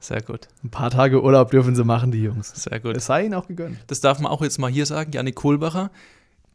[0.00, 2.52] Sehr gut, Ein paar Tage Urlaub dürfen sie machen, die Jungs.
[2.54, 2.96] sehr gut.
[2.96, 3.78] Es sei ihnen auch gegönnt.
[3.88, 5.90] Das darf man auch jetzt mal hier sagen, Janik Kohlbacher,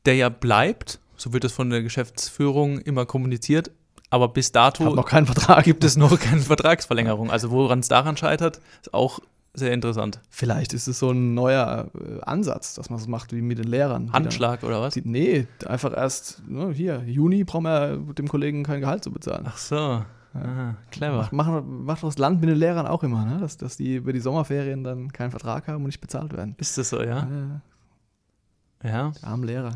[0.05, 3.71] der ja bleibt, so wird es von der Geschäftsführung immer kommuniziert,
[4.09, 5.65] aber bis dato Hat noch keinen Vertrag.
[5.65, 7.31] gibt es noch keine Vertragsverlängerung.
[7.31, 9.19] Also woran es daran scheitert, ist auch
[9.55, 10.19] sehr interessant.
[10.29, 13.67] Vielleicht ist es so ein neuer äh, Ansatz, dass man es macht wie mit den
[13.67, 14.11] Lehrern.
[14.13, 14.93] Handschlag oder was?
[14.93, 19.11] dann- Die, nee, einfach erst, ne, hier, Juni brauchen wir dem Kollegen kein Gehalt zu
[19.11, 19.43] bezahlen.
[19.47, 20.03] Ach so,
[20.33, 21.29] ah, clever.
[21.31, 23.39] Macht, macht, das Land mit den Lehrern auch immer, ne?
[23.39, 26.55] dass, dass die über die Sommerferien dann keinen Vertrag haben und nicht bezahlt werden.
[26.57, 27.27] Ist das so, ja?
[28.83, 29.11] Äh, Ja.
[29.11, 29.75] die armen Lehrer.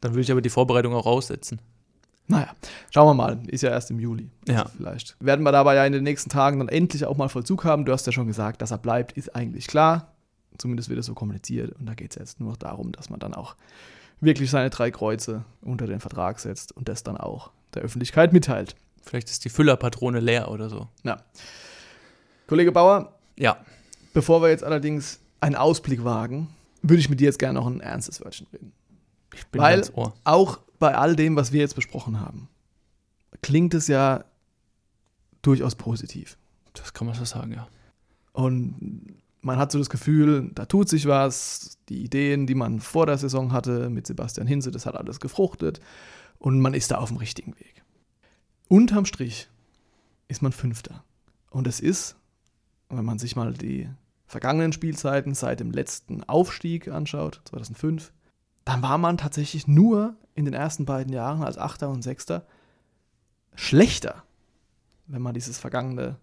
[0.00, 1.60] Dann würde ich aber die Vorbereitung auch raussetzen.
[2.26, 2.52] Naja,
[2.90, 3.40] schauen wir mal.
[3.48, 4.30] Ist ja erst im Juli.
[4.46, 4.62] Ja.
[4.62, 5.16] Also vielleicht.
[5.18, 7.84] Werden wir dabei ja in den nächsten Tagen dann endlich auch mal Vollzug haben.
[7.84, 10.14] Du hast ja schon gesagt, dass er bleibt, ist eigentlich klar.
[10.56, 11.72] Zumindest wird es so kommuniziert.
[11.78, 13.56] Und da geht es jetzt nur noch darum, dass man dann auch
[14.20, 18.76] wirklich seine drei Kreuze unter den Vertrag setzt und das dann auch der Öffentlichkeit mitteilt.
[19.02, 20.88] Vielleicht ist die Füllerpatrone leer oder so.
[21.02, 21.22] Ja.
[22.46, 23.56] Kollege Bauer, Ja,
[24.12, 26.48] bevor wir jetzt allerdings einen Ausblick wagen,
[26.82, 28.72] würde ich mit dir jetzt gerne noch ein ernstes Wörtchen reden.
[29.34, 30.14] ich bin Weil ganz Ohr.
[30.24, 32.48] auch bei all dem, was wir jetzt besprochen haben,
[33.42, 34.24] klingt es ja
[35.42, 36.36] durchaus positiv.
[36.74, 37.68] Das kann man so sagen, ja.
[38.32, 41.78] Und man hat so das Gefühl, da tut sich was.
[41.88, 45.80] Die Ideen, die man vor der Saison hatte mit Sebastian Hinze, das hat alles gefruchtet.
[46.38, 47.82] Und man ist da auf dem richtigen Weg.
[48.70, 49.48] Unterm Strich
[50.28, 51.02] ist man Fünfter.
[51.50, 52.14] Und es ist,
[52.88, 53.88] wenn man sich mal die
[54.26, 58.12] vergangenen Spielzeiten seit dem letzten Aufstieg anschaut, 2005,
[58.64, 62.46] dann war man tatsächlich nur in den ersten beiden Jahren als Achter und Sechster
[63.56, 64.22] schlechter,
[65.08, 66.14] wenn man dieses vergangene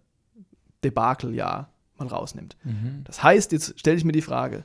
[0.86, 2.56] Debakeljahr mal rausnimmt.
[3.04, 4.64] Das heißt, jetzt stelle ich mir die Frage,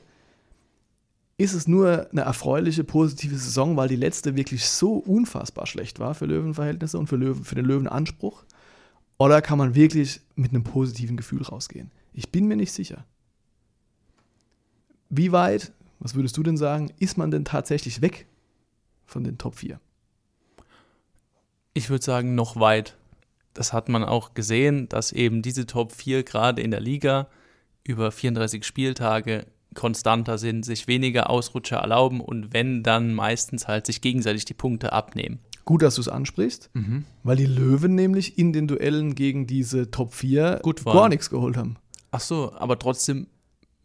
[1.37, 6.13] ist es nur eine erfreuliche, positive Saison, weil die letzte wirklich so unfassbar schlecht war
[6.13, 8.43] für Löwenverhältnisse und für, Löwen, für den Löwenanspruch?
[9.17, 11.91] Oder kann man wirklich mit einem positiven Gefühl rausgehen?
[12.13, 13.05] Ich bin mir nicht sicher.
[15.09, 18.27] Wie weit, was würdest du denn sagen, ist man denn tatsächlich weg
[19.05, 19.79] von den Top 4?
[21.73, 22.97] Ich würde sagen, noch weit.
[23.53, 27.27] Das hat man auch gesehen, dass eben diese Top 4 gerade in der Liga
[27.83, 34.01] über 34 Spieltage konstanter sind, sich weniger Ausrutscher erlauben und wenn, dann meistens halt sich
[34.01, 35.39] gegenseitig die Punkte abnehmen.
[35.65, 36.69] Gut, dass du es ansprichst,
[37.23, 40.97] weil die Löwen nämlich in den Duellen gegen diese Top 4 Gut waren.
[40.97, 41.77] gar nichts geholt haben.
[42.11, 43.27] Ach so, aber trotzdem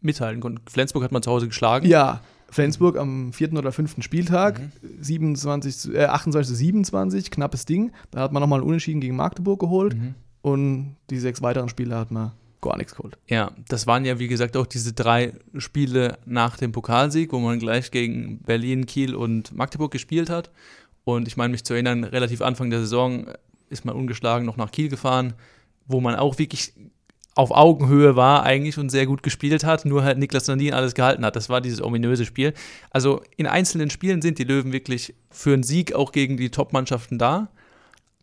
[0.01, 0.61] mithalten konnten.
[0.69, 1.87] Flensburg hat man zu Hause geschlagen.
[1.87, 4.59] Ja, Flensburg am vierten oder fünften Spieltag,
[4.99, 7.91] 27, zu- äh, 28 zu 27, knappes Ding.
[8.11, 9.95] Da hat man nochmal einen Unentschieden gegen Magdeburg geholt
[10.41, 13.17] und die sechs weiteren Spiele hat man gar nichts geholt.
[13.27, 17.59] Ja, das waren ja, wie gesagt, auch diese drei Spiele nach dem Pokalsieg, wo man
[17.59, 20.51] gleich gegen Berlin, Kiel und Magdeburg gespielt hat.
[21.03, 23.27] Und ich meine, mich zu erinnern, relativ Anfang der Saison
[23.69, 25.33] ist man ungeschlagen noch nach Kiel gefahren,
[25.87, 26.73] wo man auch wirklich
[27.35, 31.23] auf Augenhöhe war eigentlich und sehr gut gespielt hat, nur halt Niklas Landin alles gehalten
[31.23, 31.37] hat.
[31.37, 32.53] Das war dieses ominöse Spiel.
[32.89, 37.17] Also in einzelnen Spielen sind die Löwen wirklich für einen Sieg auch gegen die Top-Mannschaften
[37.17, 37.49] da.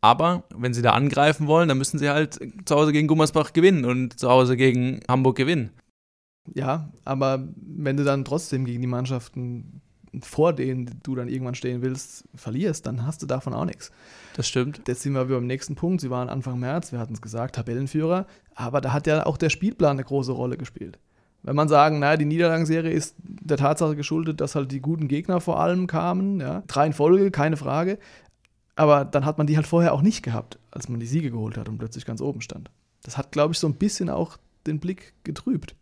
[0.07, 3.85] Aber wenn sie da angreifen wollen, dann müssen sie halt zu Hause gegen Gummersbach gewinnen
[3.85, 5.71] und zu Hause gegen Hamburg gewinnen.
[6.55, 9.83] Ja, aber wenn du dann trotzdem gegen die Mannschaften,
[10.23, 13.91] vor denen du dann irgendwann stehen willst, verlierst, dann hast du davon auch nichts.
[14.37, 14.81] Das stimmt.
[14.87, 16.01] Jetzt sind wir wieder beim nächsten Punkt.
[16.01, 19.51] Sie waren Anfang März, wir hatten es gesagt, Tabellenführer, aber da hat ja auch der
[19.51, 21.01] Spielplan eine große Rolle gespielt.
[21.43, 25.41] Wenn man sagen, naja, die Niederlagenserie ist der Tatsache geschuldet, dass halt die guten Gegner
[25.41, 27.99] vor allem kamen, ja, drei in Folge, keine Frage.
[28.77, 31.57] Aber dann hat man die halt vorher auch nicht gehabt, als man die Siege geholt
[31.57, 32.71] hat und plötzlich ganz oben stand.
[33.03, 34.37] Das hat, glaube ich, so ein bisschen auch
[34.67, 35.75] den Blick getrübt.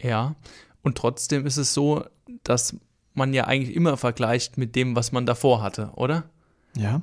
[0.00, 0.34] Ja.
[0.82, 2.04] Und trotzdem ist es so,
[2.42, 2.76] dass
[3.14, 6.24] man ja eigentlich immer vergleicht mit dem, was man davor hatte, oder?
[6.76, 7.02] Ja.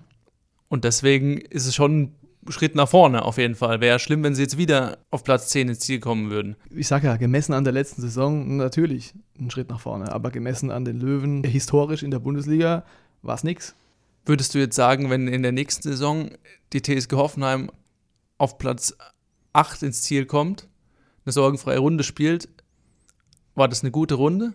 [0.69, 2.13] Und deswegen ist es schon
[2.45, 3.82] ein Schritt nach vorne auf jeden Fall.
[3.82, 6.56] Wäre schlimm, wenn sie jetzt wieder auf Platz 10 ins Ziel kommen würden.
[6.69, 10.71] Ich sage ja, gemessen an der letzten Saison natürlich ein Schritt nach vorne, aber gemessen
[10.71, 12.84] an den Löwen historisch in der Bundesliga
[13.21, 13.76] war es nichts.
[14.25, 16.29] Würdest du jetzt sagen, wenn in der nächsten Saison
[16.71, 17.69] die TSG Hoffenheim
[18.38, 18.95] auf Platz
[19.51, 20.67] 8 ins Ziel kommt,
[21.25, 22.47] eine sorgenfreie Runde spielt,
[23.55, 24.53] war das eine gute Runde?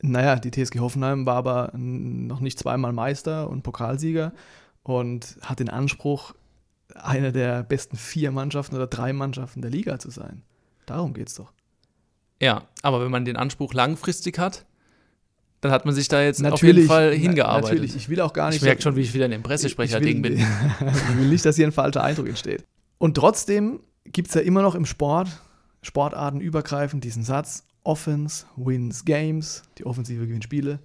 [0.00, 4.32] Naja, die TSG Hoffenheim war aber noch nicht zweimal Meister und Pokalsieger
[4.82, 6.34] und hat den Anspruch,
[6.94, 10.42] eine der besten vier Mannschaften oder drei Mannschaften der Liga zu sein.
[10.86, 11.52] Darum geht's doch.
[12.40, 14.64] Ja, aber wenn man den Anspruch langfristig hat,
[15.60, 17.70] dann hat man sich da jetzt auf jeden Fall hingearbeitet.
[17.70, 18.56] Natürlich, ich will auch gar nicht.
[18.56, 20.46] Ich merke schon, wie ich wieder in dem Pressesprecher-Ding ich will, bin.
[21.10, 22.64] ich will nicht, dass hier ein falscher Eindruck entsteht.
[22.98, 25.28] Und trotzdem gibt es ja immer noch im Sport,
[25.82, 30.78] sportartenübergreifend, diesen Satz: Offense wins Games, die Offensive gewinnt Spiele,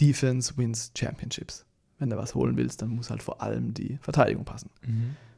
[0.00, 1.64] Defense wins Championships.
[1.98, 4.70] Wenn du was holen willst, dann muss halt vor allem die Verteidigung passen.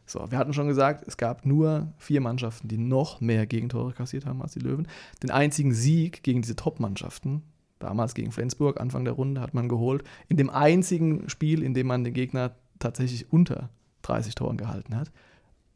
[0.07, 4.27] So, wir hatten schon gesagt, es gab nur vier Mannschaften, die noch mehr Gegentore kassiert
[4.27, 4.89] haben als die Löwen.
[5.23, 7.43] Den einzigen Sieg gegen diese Top-Mannschaften,
[7.79, 10.05] damals gegen Flensburg, Anfang der Runde, hat man geholt.
[10.29, 13.71] In dem einzigen Spiel, in dem man den Gegner tatsächlich unter
[14.03, 15.11] 30 Toren gehalten hat.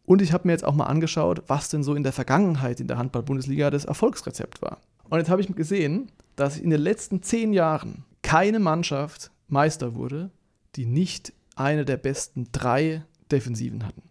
[0.05, 2.89] Und ich habe mir jetzt auch mal angeschaut, was denn so in der Vergangenheit in
[2.89, 4.79] der Handball-Bundesliga das Erfolgsrezept war.
[5.09, 10.31] Und jetzt habe ich gesehen, dass in den letzten zehn Jahren keine Mannschaft Meister wurde,
[10.77, 14.03] die nicht eine der besten drei Defensiven hatten.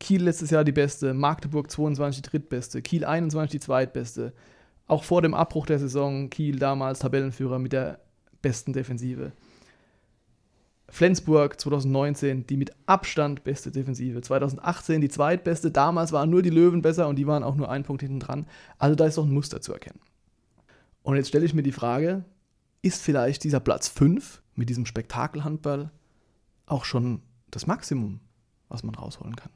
[0.00, 4.32] Kiel letztes Jahr die beste, Magdeburg 22 die drittbeste, Kiel 21 die zweitbeste.
[4.90, 8.00] Auch vor dem Abbruch der Saison Kiel damals Tabellenführer mit der
[8.42, 9.32] besten Defensive.
[10.88, 14.20] Flensburg 2019 die mit Abstand beste Defensive.
[14.20, 15.70] 2018 die zweitbeste.
[15.70, 18.46] Damals waren nur die Löwen besser und die waren auch nur einen Punkt hinten dran.
[18.78, 20.00] Also da ist doch ein Muster zu erkennen.
[21.02, 22.24] Und jetzt stelle ich mir die Frage,
[22.82, 25.90] ist vielleicht dieser Platz 5 mit diesem Spektakelhandball
[26.66, 28.20] auch schon das Maximum
[28.70, 29.50] was man rausholen kann.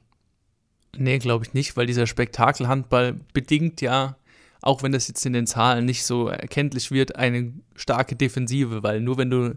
[0.96, 4.16] Nee, glaube ich nicht, weil dieser Spektakelhandball bedingt ja,
[4.64, 9.00] auch wenn das jetzt in den Zahlen nicht so erkenntlich wird, eine starke Defensive, weil
[9.00, 9.56] nur wenn du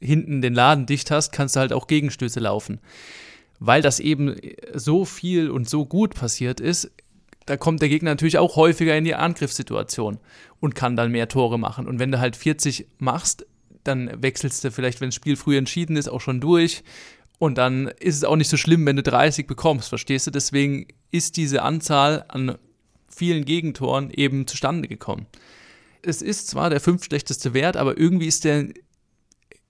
[0.00, 2.80] hinten den Laden dicht hast, kannst du halt auch Gegenstöße laufen.
[3.60, 4.36] Weil das eben
[4.74, 6.90] so viel und so gut passiert ist,
[7.46, 10.18] da kommt der Gegner natürlich auch häufiger in die Angriffssituation
[10.60, 11.86] und kann dann mehr Tore machen.
[11.86, 13.46] Und wenn du halt 40 machst,
[13.84, 16.82] dann wechselst du vielleicht, wenn das Spiel früh entschieden ist, auch schon durch.
[17.38, 20.30] Und dann ist es auch nicht so schlimm, wenn du 30 bekommst, verstehst du?
[20.30, 22.58] Deswegen ist diese Anzahl an
[23.18, 25.26] vielen Gegentoren eben zustande gekommen.
[26.02, 28.68] Es ist zwar der fünftschlechteste Wert, aber irgendwie ist der,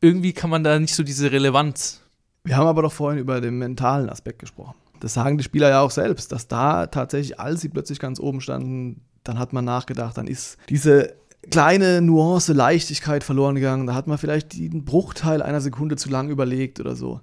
[0.01, 2.03] irgendwie kann man da nicht so diese Relevanz.
[2.45, 4.75] Wir haben aber doch vorhin über den mentalen Aspekt gesprochen.
[5.01, 8.41] Das sagen die Spieler ja auch selbst, dass da tatsächlich, als sie plötzlich ganz oben
[8.41, 11.15] standen, dann hat man nachgedacht, dann ist diese
[11.51, 13.87] kleine Nuance Leichtigkeit verloren gegangen.
[13.87, 17.21] Da hat man vielleicht den Bruchteil einer Sekunde zu lang überlegt oder so.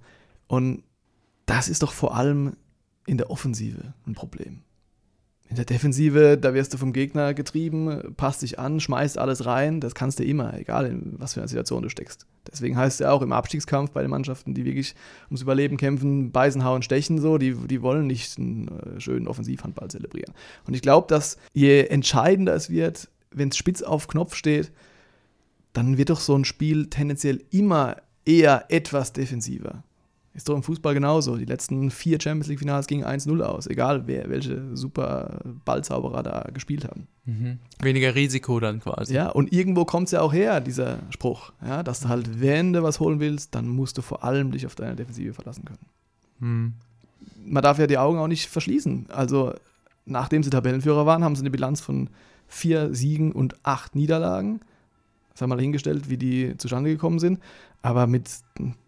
[0.47, 0.83] Und
[1.45, 2.55] das ist doch vor allem
[3.05, 4.61] in der Offensive ein Problem.
[5.47, 9.79] In der Defensive, da wirst du vom Gegner getrieben, passt dich an, schmeißt alles rein.
[9.79, 12.25] Das kannst du immer, egal in was für einer Situation du steckst.
[12.51, 14.95] Deswegen heißt es ja auch im Abstiegskampf bei den Mannschaften, die wirklich
[15.27, 19.89] ums Überleben kämpfen, beißen, hauen, stechen, so, die, die wollen nicht einen äh, schönen Offensivhandball
[19.89, 20.33] zelebrieren.
[20.65, 24.71] Und ich glaube, dass je entscheidender es wird, wenn es spitz auf Knopf steht,
[25.73, 29.83] dann wird doch so ein Spiel tendenziell immer eher etwas defensiver.
[30.35, 31.37] Ist doch im Fußball genauso.
[31.37, 36.83] Die letzten vier Champions League-Finals gingen 1-0 aus, egal wer, welche super Ballzauberer da gespielt
[36.83, 37.07] haben.
[37.23, 37.59] Mhm.
[37.81, 39.13] Weniger Risiko dann quasi.
[39.13, 42.73] Ja, und irgendwo kommt es ja auch her, dieser Spruch, ja, dass du halt, wenn
[42.73, 45.85] du was holen willst, dann musst du vor allem dich auf deine Defensive verlassen können.
[46.39, 46.73] Mhm.
[47.45, 49.05] Man darf ja die Augen auch nicht verschließen.
[49.09, 49.53] Also,
[50.05, 52.09] nachdem sie Tabellenführer waren, haben sie eine Bilanz von
[52.47, 54.59] vier Siegen und acht Niederlagen.
[55.35, 57.39] Das haben wir mal hingestellt, wie die zustande gekommen sind.
[57.81, 58.29] Aber mit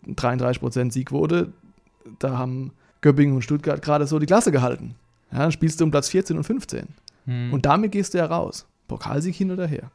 [0.08, 1.52] 33% Siegquote,
[2.20, 4.96] da haben Göppingen und Stuttgart gerade so die Klasse gehalten.
[5.32, 6.88] Ja, dann spielst du um Platz 14 und 15.
[7.26, 7.54] Mhm.
[7.54, 8.66] Und damit gehst du ja raus.
[8.88, 9.92] Pokalsieg hin oder her.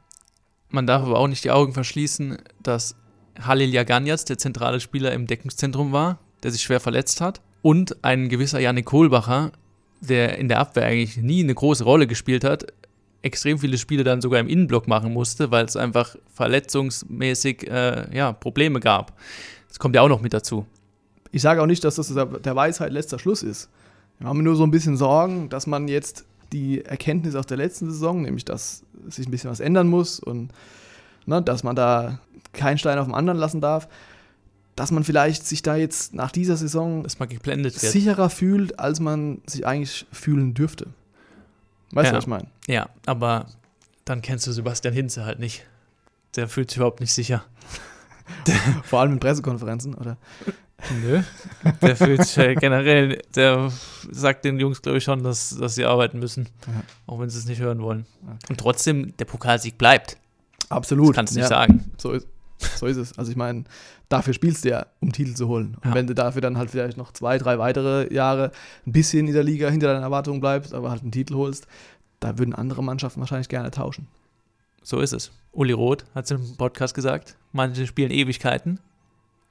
[0.69, 2.97] Man darf aber auch nicht die Augen verschließen, dass
[3.41, 7.41] Halil Jaganjatz der zentrale Spieler im Deckungszentrum war, der sich schwer verletzt hat.
[7.62, 9.53] Und ein gewisser Janik Kohlbacher,
[10.01, 12.67] der in der Abwehr eigentlich nie eine große Rolle gespielt hat,
[13.23, 18.33] extrem viele Spiele dann sogar im Innenblock machen musste, weil es einfach verletzungsmäßig äh, ja,
[18.33, 19.17] Probleme gab.
[19.69, 20.67] Das kommt ja auch noch mit dazu.
[21.31, 23.71] Ich sage auch nicht, dass das der Weisheit letzter Schluss ist.
[24.19, 27.91] Wir haben nur so ein bisschen Sorgen, dass man jetzt die Erkenntnis aus der letzten
[27.91, 30.51] Saison, nämlich dass sich ein bisschen was ändern muss und
[31.27, 32.19] ne, dass man da
[32.53, 33.89] keinen Stein auf dem anderen lassen darf,
[34.77, 40.07] dass man vielleicht sich da jetzt nach dieser Saison sicherer fühlt, als man sich eigentlich
[40.13, 40.89] fühlen dürfte.
[41.92, 42.16] Weißt du, Ja.
[42.16, 42.48] was ich meine?
[42.66, 43.46] Ja, aber
[44.05, 45.64] dann kennst du Sebastian Hinze halt nicht.
[46.37, 47.44] Der fühlt sich überhaupt nicht sicher.
[48.85, 50.16] Vor allem in Pressekonferenzen, oder?
[51.02, 51.22] Nö.
[51.81, 53.70] Der fühlt sich äh, generell, der
[54.11, 56.48] sagt den Jungs, glaube ich, schon, dass, dass sie arbeiten müssen.
[56.66, 56.83] Ja.
[57.07, 58.07] Auch wenn sie es nicht hören wollen.
[58.22, 58.37] Okay.
[58.48, 60.16] Und trotzdem, der Pokalsieg bleibt.
[60.70, 61.11] Absolut.
[61.11, 61.92] Das kannst du nicht ja, sagen.
[61.98, 62.26] So ist,
[62.76, 63.16] so ist es.
[63.16, 63.64] Also ich meine,
[64.12, 65.77] dafür spielst du ja, um Titel zu holen.
[65.83, 65.94] Und Ja.
[65.94, 68.53] wenn du dafür dann halt vielleicht noch zwei, drei weitere Jahre
[68.87, 71.66] ein bisschen in der Liga hinter deinen Erwartungen bleibst, aber halt einen Titel holst,
[72.20, 74.07] da würden andere Mannschaften wahrscheinlich gerne tauschen.
[74.83, 75.33] So ist es.
[75.53, 77.37] Uli Roth hat es im Podcast gesagt.
[77.53, 78.81] Manche spielen Ewigkeiten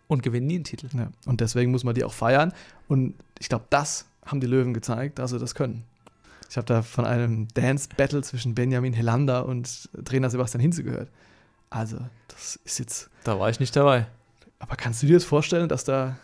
[0.08, 0.90] und gewinnen nie einen Titel.
[0.96, 1.10] Ja.
[1.26, 2.54] Und deswegen muss man die auch feiern.
[2.88, 5.84] Und ich glaube, das haben die Löwen gezeigt, dass sie das können.
[6.50, 11.10] Ich habe da von einem Dance-Battle zwischen Benjamin Helander und Trainer Sebastian Hinze gehört.
[11.70, 11.98] Also,
[12.28, 13.10] das ist jetzt.
[13.24, 14.06] Da war ich nicht dabei.
[14.62, 16.18] Aber kannst du dir das vorstellen, dass da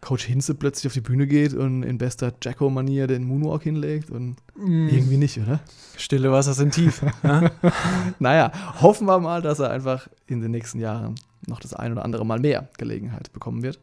[0.00, 4.10] Coach Hinze plötzlich auf die Bühne geht und in bester Jacko-Manier den Moonwalk hinlegt?
[4.10, 5.60] Und irgendwie nicht, oder?
[5.96, 7.02] Stille Wasser sind tief.
[7.22, 7.50] ja?
[8.18, 11.14] Naja, hoffen wir mal, dass er einfach in den nächsten Jahren
[11.46, 13.78] noch das ein oder andere Mal mehr Gelegenheit bekommen wird,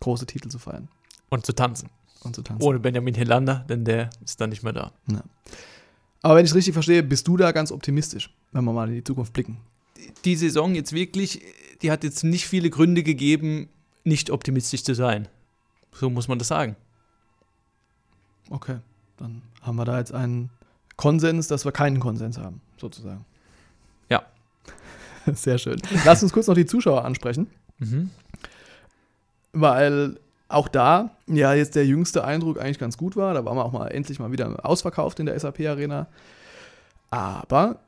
[0.00, 0.88] große Titel zu feiern
[1.28, 1.88] Und zu tanzen.
[2.24, 2.62] und zu tanzen.
[2.66, 4.92] Ohne Benjamin Helander, denn der ist dann nicht mehr da.
[6.22, 8.94] Aber wenn ich es richtig verstehe, bist du da ganz optimistisch, wenn wir mal in
[8.96, 9.58] die Zukunft blicken.
[10.24, 11.42] Die Saison jetzt wirklich,
[11.82, 13.68] die hat jetzt nicht viele Gründe gegeben,
[14.04, 15.28] nicht optimistisch zu sein.
[15.92, 16.76] So muss man das sagen.
[18.50, 18.78] Okay,
[19.16, 20.50] dann haben wir da jetzt einen
[20.96, 23.24] Konsens, dass wir keinen Konsens haben, sozusagen.
[24.08, 24.22] Ja.
[25.34, 25.80] Sehr schön.
[26.04, 27.48] Lass uns kurz noch die Zuschauer ansprechen,
[27.80, 28.10] Mhm.
[29.52, 33.34] weil auch da ja jetzt der jüngste Eindruck eigentlich ganz gut war.
[33.34, 36.06] Da waren wir auch mal endlich mal wieder ausverkauft in der SAP-Arena.
[37.10, 37.78] Aber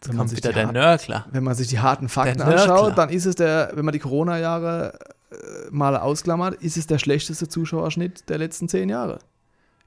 [0.00, 1.26] Jetzt Wenn man kommt sich wieder die der Nörgler.
[1.30, 4.98] wenn man sich die harten Fakten anschaut, dann ist es der, wenn man die Corona-Jahre
[5.30, 5.34] äh,
[5.70, 9.18] mal ausklammert, ist es der schlechteste Zuschauerschnitt der letzten zehn Jahre.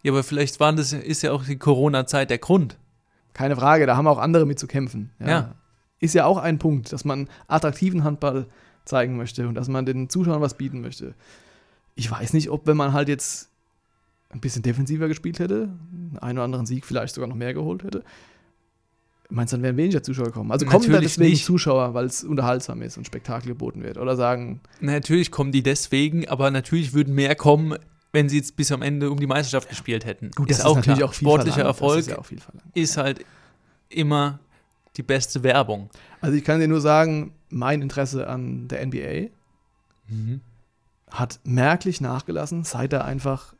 [0.03, 2.77] Ja, aber vielleicht waren das, ist ja auch die Corona-Zeit der Grund.
[3.33, 5.09] Keine Frage, da haben auch andere mit zu kämpfen.
[5.17, 5.55] Ja.
[5.99, 8.45] Ist ja auch ein Punkt, dass man attraktiven Handball
[8.85, 11.15] zeigen möchte und dass man den Zuschauern was bieten möchte.
[11.95, 13.49] Ich weiß nicht, ob wenn man halt jetzt
[14.29, 15.69] ein bisschen defensiver gespielt hätte,
[16.21, 18.03] einen oder anderen Sieg vielleicht sogar noch mehr geholt hätte,
[19.33, 20.51] meinst du, dann wären weniger Zuschauer gekommen?
[20.51, 21.45] Also kommen da Natürlich deswegen nicht.
[21.45, 23.97] Zuschauer, weil es unterhaltsam ist und Spektakel geboten wird?
[23.97, 27.75] Oder sagen, Natürlich kommen die deswegen, aber natürlich würden mehr kommen,
[28.11, 30.31] wenn sie jetzt bis am Ende um die Meisterschaft gespielt hätten.
[30.31, 31.09] gut, das ist, natürlich klar.
[31.09, 32.25] auch viel Sportlicher verlangt, Erfolg ist ja auch
[32.73, 33.25] ist halt
[33.89, 34.39] immer
[34.97, 35.89] die beste Werbung.
[36.21, 39.29] Also ich kann dir nur sagen, mein Interesse an der NBA
[41.09, 43.55] hat merklich nachgelassen, seit da einfach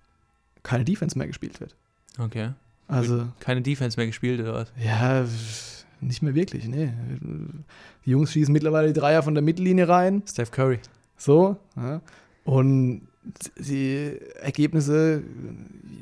[0.62, 1.76] keine Defense mehr gespielt wird.
[2.20, 2.52] Okay.
[2.94, 4.72] Also, Keine Defense mehr gespielt oder was?
[4.84, 5.26] ja,
[6.02, 6.92] nicht mehr wirklich, nee.
[8.06, 10.80] Die Jungs schießen mittlerweile die Dreier von der Mittellinie rein, Steph Curry.
[11.18, 11.58] so.
[11.76, 12.02] Ja.
[12.44, 13.08] Und
[13.58, 15.24] die Ergebnisse,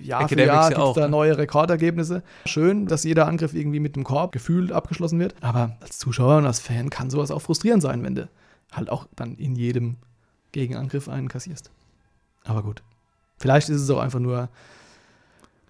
[0.01, 1.09] Jahr für Academics Jahr ja gibt es auch, da ne?
[1.09, 2.23] neue Rekordergebnisse.
[2.45, 5.35] Schön, dass jeder Angriff irgendwie mit dem Korb gefühlt abgeschlossen wird.
[5.41, 8.29] Aber als Zuschauer und als Fan kann sowas auch frustrierend sein, wenn du
[8.71, 9.97] halt auch dann in jedem
[10.51, 11.69] Gegenangriff einen kassierst.
[12.43, 12.81] Aber gut.
[13.37, 14.49] Vielleicht ist es auch einfach nur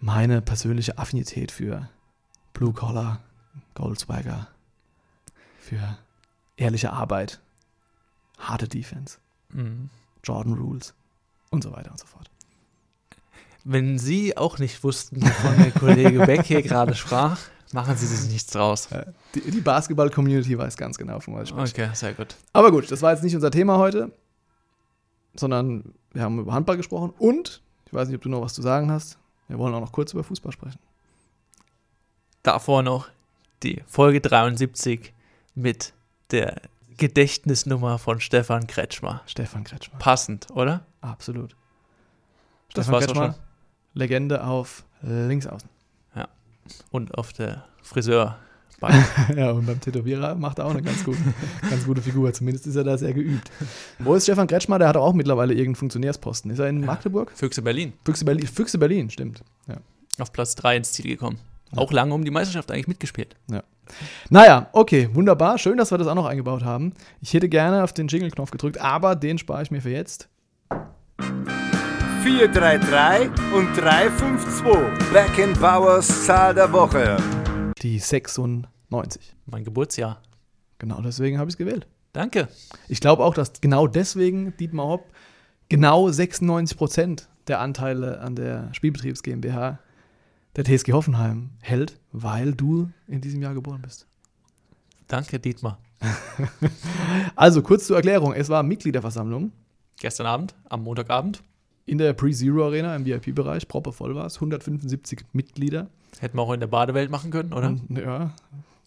[0.02, 1.88] meine persönliche Affinität für
[2.54, 3.22] Blue Collar,
[3.76, 4.48] Gold Swagger,
[5.60, 5.98] für
[6.58, 7.40] ehrliche Arbeit,
[8.38, 9.20] harte Defense.
[9.50, 9.90] Mhm.
[10.24, 10.94] Jordan Rules
[11.50, 12.30] und so weiter und so fort.
[13.64, 17.40] Wenn Sie auch nicht wussten, wovon der Kollege Beck hier gerade sprach,
[17.74, 18.90] machen Sie sich nichts draus.
[19.36, 21.84] Die, die Basketball-Community weiß ganz genau, von was ich spreche.
[21.86, 22.36] Okay, sehr gut.
[22.54, 24.12] Aber gut, das war jetzt nicht unser Thema heute,
[25.36, 28.62] sondern wir haben über Handball gesprochen und, ich weiß nicht, ob du noch was zu
[28.62, 29.18] sagen hast,
[29.52, 30.80] wir wollen auch noch kurz über Fußball sprechen.
[32.44, 33.10] Davor noch
[33.64, 35.14] die Folge 73
[35.54, 35.94] mit
[36.32, 36.62] der
[36.98, 39.22] Gedächtnisnummer von Stefan Kretschmer.
[39.26, 40.00] Stefan Kretschmer.
[40.00, 40.86] Passend, oder?
[41.02, 41.56] Absolut.
[42.74, 43.36] Das Stefan Kretschmer.
[43.94, 45.70] Legende auf Linksaußen.
[46.92, 48.38] Und auf der Friseur.
[49.36, 51.20] ja, und beim Tätowierer macht er auch eine ganz gute,
[51.70, 52.34] ganz gute Figur.
[52.34, 53.52] Zumindest ist er da sehr geübt.
[54.00, 54.80] Wo ist Stefan Kretschmer?
[54.80, 56.52] Der hat auch mittlerweile irgendeinen Funktionärsposten.
[56.52, 57.32] Ist er in Magdeburg?
[57.36, 57.94] Füchse Berlin.
[58.04, 59.44] Füchse Berlin, Füchse Berlin stimmt.
[59.68, 59.78] Ja.
[60.20, 61.38] Auf Platz 3 ins Ziel gekommen.
[61.76, 63.36] Auch lange um die Meisterschaft eigentlich mitgespielt.
[64.30, 65.58] Naja, okay, wunderbar.
[65.58, 66.94] Schön, dass wir das auch noch eingebaut haben.
[67.22, 70.28] Ich hätte gerne auf den Jingle-Knopf gedrückt, aber den spare ich mir für jetzt.
[72.24, 75.12] 433 und 352.
[75.12, 77.18] Back in Powers Zahl der Woche.
[77.82, 79.36] Die 96.
[79.46, 80.22] Mein Geburtsjahr.
[80.78, 81.88] Genau deswegen habe ich es gewählt.
[82.14, 82.48] Danke.
[82.88, 85.12] Ich glaube auch, dass genau deswegen Dietmar Hopp
[85.70, 89.80] genau 96 Prozent der Anteile an der Spielbetriebs GmbH
[90.56, 94.06] der TSG Hoffenheim hält, weil du in diesem Jahr geboren bist.
[95.08, 95.80] Danke, Dietmar.
[97.36, 99.52] Also kurz zur Erklärung: Es war Mitgliederversammlung
[100.00, 101.44] Gestern Abend, am Montagabend,
[101.86, 103.68] in der Pre-Zero Arena im VIP-Bereich.
[103.68, 104.36] Proppe voll war es.
[104.36, 105.90] 175 Mitglieder.
[106.20, 107.76] Hätten wir auch in der Badewelt machen können, oder?
[107.90, 108.34] Ja,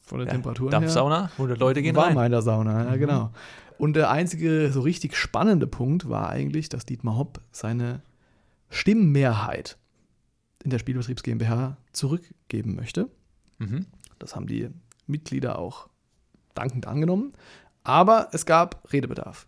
[0.05, 0.81] von der Ja, Temperatur her.
[0.81, 2.15] Dampfsauna, 100 Leute gehen war rein.
[2.15, 3.31] mal in der Sauna, ja, genau.
[3.79, 8.03] Und der einzige so richtig spannende Punkt war eigentlich, dass Dietmar Hopp seine
[8.71, 9.77] Stimmmehrheit
[10.63, 13.09] in der Spielbetriebs GmbH zurückgeben möchte.
[13.59, 13.87] Mhm.
[14.19, 14.69] Das haben die
[15.07, 15.89] Mitglieder auch
[16.55, 17.33] dankend angenommen.
[17.83, 19.47] Aber es gab Redebedarf,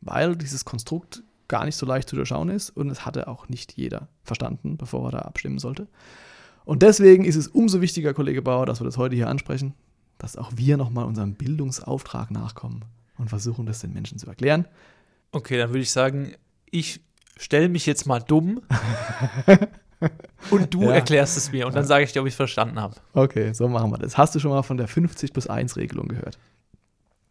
[0.00, 3.72] weil dieses Konstrukt gar nicht so leicht zu durchschauen ist und es hatte auch nicht
[3.76, 5.86] jeder verstanden, bevor er da abstimmen sollte.
[6.66, 9.72] Und deswegen ist es umso wichtiger, Kollege Bauer, dass wir das heute hier ansprechen,
[10.18, 12.84] dass auch wir nochmal unserem Bildungsauftrag nachkommen
[13.16, 14.66] und versuchen, das den Menschen zu erklären.
[15.32, 16.34] Okay, dann würde ich sagen,
[16.70, 17.00] ich
[17.38, 18.60] stelle mich jetzt mal dumm
[20.50, 20.92] und du Ja.
[20.94, 22.96] erklärst es mir und dann sage ich dir, ob ich es verstanden habe.
[23.12, 24.18] Okay, so machen wir das.
[24.18, 26.38] Hast du schon mal von der 50 plus 1 Regelung gehört?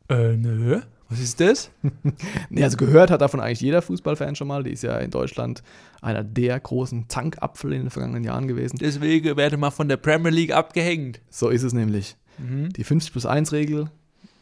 [0.10, 0.82] Äh, nö.
[1.10, 1.70] Was ist das?
[2.50, 4.64] Nee, also gehört hat davon eigentlich jeder Fußballfan schon mal.
[4.64, 5.64] Die ist ja in Deutschland
[6.02, 8.78] einer der großen Zankapfel in den vergangenen Jahren gewesen.
[8.78, 11.22] Deswegen werde mal von der Premier League abgehängt.
[11.30, 12.16] So ist es nämlich.
[12.38, 12.70] Mhm.
[12.74, 13.90] Die 50 plus 1 Regel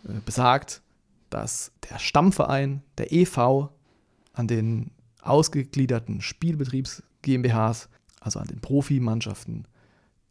[0.06, 0.82] äh, besagt,
[1.30, 3.69] dass der Stammverein, der EV,
[4.34, 9.67] an den ausgegliederten Spielbetriebs GmbHs, also an den Profimannschaften,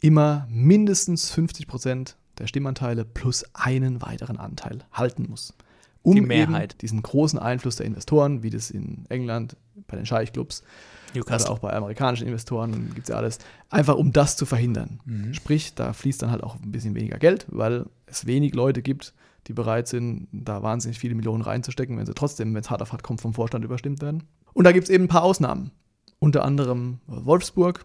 [0.00, 5.54] immer mindestens 50 Prozent der Stimmanteile plus einen weiteren Anteil halten muss.
[6.02, 6.72] Um Die Mehrheit.
[6.72, 10.62] eben diesen großen Einfluss der Investoren, wie das in England bei den Scheichclubs
[11.14, 13.38] oder auch bei amerikanischen Investoren gibt es ja alles,
[13.70, 15.00] einfach um das zu verhindern.
[15.04, 15.34] Mhm.
[15.34, 19.12] Sprich, da fließt dann halt auch ein bisschen weniger Geld, weil es wenig Leute gibt,
[19.46, 22.92] die bereit sind, da wahnsinnig viele Millionen reinzustecken, wenn sie trotzdem, wenn es hart auf
[22.92, 24.24] hart kommt, vom Vorstand überstimmt werden.
[24.52, 25.72] Und da gibt es eben ein paar Ausnahmen.
[26.18, 27.84] Unter anderem Wolfsburg,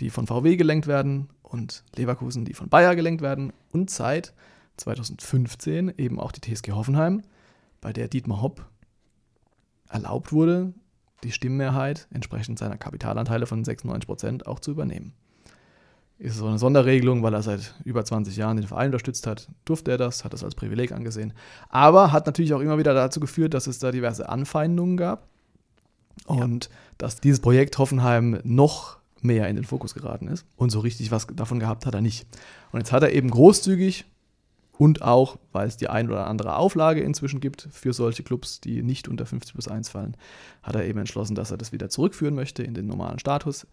[0.00, 4.34] die von VW gelenkt werden und Leverkusen, die von Bayer gelenkt werden und seit
[4.76, 7.22] 2015 eben auch die TSG Hoffenheim,
[7.80, 8.66] bei der Dietmar Hopp
[9.88, 10.72] erlaubt wurde,
[11.24, 15.12] die Stimmmehrheit entsprechend seiner Kapitalanteile von 96 Prozent auch zu übernehmen.
[16.18, 19.92] Ist so eine Sonderregelung, weil er seit über 20 Jahren den Verein unterstützt hat, durfte
[19.92, 21.32] er das, hat das als Privileg angesehen.
[21.68, 25.28] Aber hat natürlich auch immer wieder dazu geführt, dass es da diverse Anfeindungen gab.
[26.26, 30.44] Und dass dieses Projekt Hoffenheim noch mehr in den Fokus geraten ist.
[30.56, 32.26] Und so richtig was davon gehabt hat er nicht.
[32.72, 34.04] Und jetzt hat er eben großzügig
[34.78, 38.84] und auch, weil es die ein oder andere Auflage inzwischen gibt für solche Clubs, die
[38.84, 40.16] nicht unter 50 plus 1 fallen,
[40.62, 43.66] hat er eben entschlossen, dass er das wieder zurückführen möchte in den normalen Status.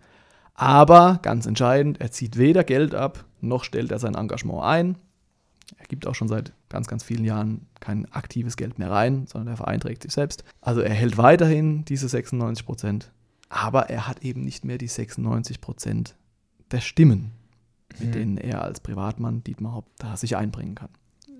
[0.55, 4.97] Aber ganz entscheidend, er zieht weder Geld ab, noch stellt er sein Engagement ein.
[5.77, 9.47] Er gibt auch schon seit ganz, ganz vielen Jahren kein aktives Geld mehr rein, sondern
[9.47, 10.43] der Verein trägt sich selbst.
[10.59, 13.11] Also er hält weiterhin diese 96 Prozent,
[13.49, 16.15] aber er hat eben nicht mehr die 96 Prozent
[16.71, 17.31] der Stimmen,
[17.99, 18.13] mit Mhm.
[18.13, 20.89] denen er als Privatmann Dietmar Hopp da sich einbringen kann.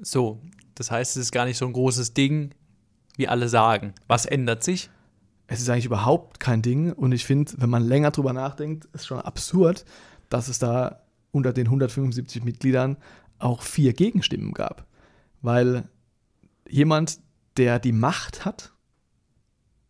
[0.01, 0.41] So,
[0.75, 2.51] das heißt, es ist gar nicht so ein großes Ding,
[3.17, 3.93] wie alle sagen.
[4.07, 4.89] Was ändert sich?
[5.47, 9.05] Es ist eigentlich überhaupt kein Ding und ich finde, wenn man länger drüber nachdenkt, ist
[9.07, 9.85] schon absurd,
[10.29, 11.01] dass es da
[11.31, 12.97] unter den 175 Mitgliedern
[13.37, 14.85] auch vier Gegenstimmen gab.
[15.41, 15.87] Weil
[16.67, 17.19] jemand,
[17.57, 18.73] der die Macht hat,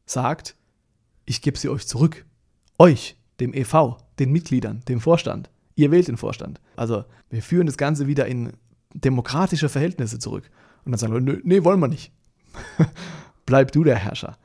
[0.05, 0.55] sagt,
[1.25, 2.25] ich gebe sie euch zurück.
[2.77, 5.49] Euch, dem EV, den Mitgliedern, dem Vorstand.
[5.75, 6.61] Ihr wählt den Vorstand.
[6.75, 8.53] Also wir führen das Ganze wieder in
[8.93, 10.49] demokratische Verhältnisse zurück.
[10.85, 12.11] Und dann sagen wir, nö, nee, wollen wir nicht.
[13.45, 14.37] Bleib du der Herrscher.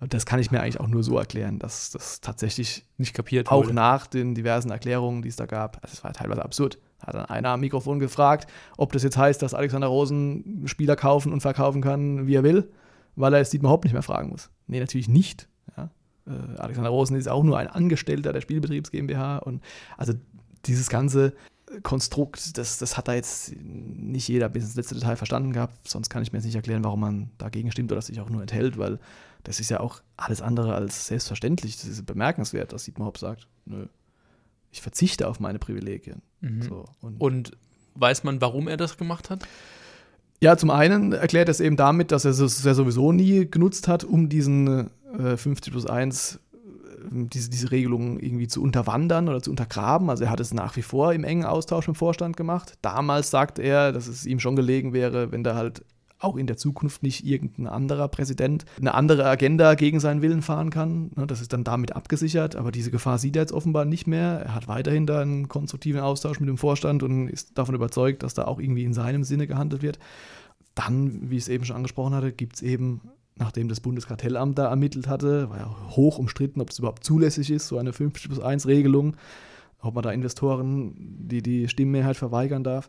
[0.00, 3.50] Und das kann ich mir eigentlich auch nur so erklären, dass das tatsächlich Nicht kapiert
[3.50, 3.74] auch wurde.
[3.74, 6.78] nach den diversen Erklärungen, die es da gab, also es war teilweise absurd.
[7.00, 11.32] Hat dann einer am Mikrofon gefragt, ob das jetzt heißt, dass Alexander Rosen Spieler kaufen
[11.32, 12.70] und verkaufen kann, wie er will,
[13.16, 14.50] weil er jetzt Dietmar Hopp nicht mehr fragen muss.
[14.66, 15.48] Nee, natürlich nicht.
[15.76, 15.90] Ja.
[16.26, 19.62] Äh, Alexander Rosen ist auch nur ein Angestellter der Spielbetriebs GmbH und
[19.96, 20.12] also
[20.66, 21.32] dieses ganze
[21.82, 25.88] Konstrukt, das, das hat da jetzt nicht jeder bis ins letzte Detail verstanden gehabt.
[25.88, 28.42] Sonst kann ich mir jetzt nicht erklären, warum man dagegen stimmt oder sich auch nur
[28.42, 28.98] enthält, weil
[29.42, 31.76] das ist ja auch alles andere als selbstverständlich.
[31.76, 33.86] Das ist bemerkenswert, dass Dietmar Hopp sagt, nö,
[34.70, 36.22] ich verzichte auf meine Privilegien.
[36.40, 36.62] Mhm.
[36.62, 37.52] So, und Und
[37.94, 39.46] weiß man, warum er das gemacht hat?
[40.42, 43.86] ja, zum einen erklärt er es eben damit, dass er es ja sowieso nie genutzt
[43.86, 46.38] hat, um diesen äh, 50 plus 1, äh,
[47.10, 50.10] diese, diese Regelung irgendwie zu unterwandern oder zu untergraben.
[50.10, 52.74] Also er hat es nach wie vor im engen Austausch mit dem Vorstand gemacht.
[52.82, 55.84] Damals sagt er, dass es ihm schon gelegen wäre, wenn da halt
[56.22, 60.70] auch in der Zukunft nicht irgendein anderer Präsident eine andere Agenda gegen seinen Willen fahren
[60.70, 61.10] kann.
[61.16, 64.42] Ne, Das ist dann damit abgesichert, aber diese Gefahr sieht er jetzt offenbar nicht mehr.
[64.44, 68.34] Er hat weiterhin da einen konstruktiven Austausch mit dem Vorstand und ist davon überzeugt, dass
[68.34, 69.98] da auch irgendwie in seinem Sinne gehandelt wird.
[70.74, 73.02] Dann, wie ich es eben schon angesprochen hatte, gibt es eben,
[73.36, 77.68] nachdem das Bundeskartellamt da ermittelt hatte, war ja hoch umstritten, ob es überhaupt zulässig ist,
[77.68, 79.16] so eine 50 plus 1 Regelung,
[79.80, 82.88] ob man da Investoren die, die Stimmenmehrheit verweigern darf.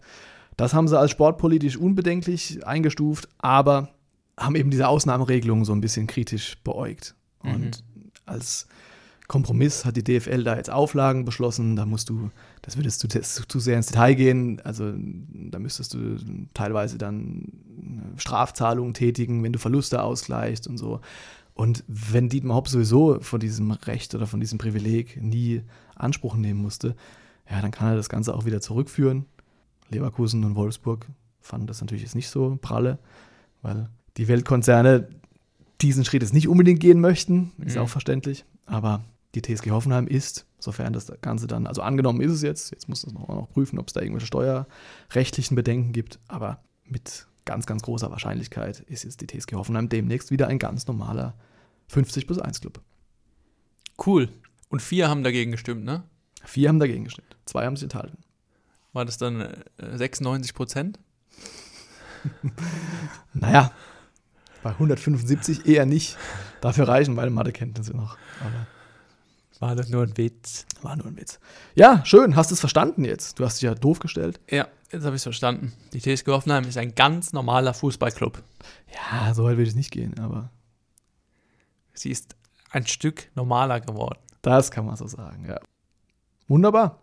[0.57, 3.89] Das haben sie als sportpolitisch unbedenklich eingestuft, aber
[4.37, 7.15] haben eben diese Ausnahmeregelung so ein bisschen kritisch beäugt.
[7.43, 7.83] Und
[8.25, 8.67] als
[9.27, 11.75] Kompromiss hat die DFL da jetzt Auflagen beschlossen.
[11.75, 12.29] Da musst du,
[12.63, 14.59] das würde jetzt zu, zu sehr ins Detail gehen.
[14.63, 16.17] Also da müsstest du
[16.53, 17.49] teilweise dann
[18.17, 21.01] Strafzahlungen tätigen, wenn du Verluste ausgleichst und so.
[21.53, 25.61] Und wenn Dietmar Hopp sowieso von diesem Recht oder von diesem Privileg nie
[25.95, 26.95] Anspruch nehmen musste,
[27.49, 29.25] ja, dann kann er das Ganze auch wieder zurückführen.
[29.89, 31.05] Leverkusen und Wolfsburg
[31.41, 32.97] fanden das natürlich jetzt nicht so pralle,
[33.61, 35.09] weil die Weltkonzerne
[35.81, 37.81] diesen Schritt jetzt nicht unbedingt gehen möchten, ist Mhm.
[37.81, 38.45] auch verständlich.
[38.65, 39.03] Aber
[39.35, 43.01] die TSG Hoffenheim ist, sofern das Ganze dann, also angenommen ist es jetzt, jetzt muss
[43.01, 47.81] das noch, noch prüfen, ob es da irgendwelche steuerrechtlichen Bedenken gibt, aber mit ganz, ganz
[47.81, 51.35] großer Wahrscheinlichkeit ist jetzt die TSG Hoffenheim demnächst wieder ein ganz normaler
[51.87, 52.81] 50 plus 1 Club.
[54.05, 54.29] Cool.
[54.69, 56.03] Und vier haben dagegen gestimmt, ne?
[56.43, 58.17] Vier haben dagegen gestimmt, zwei haben sich enthalten.
[58.91, 60.99] War das dann äh, 96 Prozent?
[63.33, 63.73] Naja,
[64.61, 66.17] bei 175 eher nicht.
[66.61, 68.17] Dafür reichen meine Mathekenntnisse noch.
[68.39, 68.67] Aber
[69.63, 70.65] War das nur ein Witz?
[70.81, 71.39] war nur ein Witz.
[71.73, 72.35] Ja, schön.
[72.35, 73.39] Hast du es verstanden jetzt?
[73.39, 74.41] Du hast dich ja doof gestellt.
[74.49, 75.71] Ja, jetzt habe ich es verstanden.
[75.93, 78.43] Die TSG Hoffenheim ist ein ganz normaler Fußballclub.
[78.93, 80.49] Ja, so weit will ich nicht gehen, aber
[81.93, 82.35] Sie ist
[82.71, 84.19] ein Stück normaler geworden.
[84.41, 85.61] das kann man so sagen, ja.
[86.49, 87.01] Wunderbar.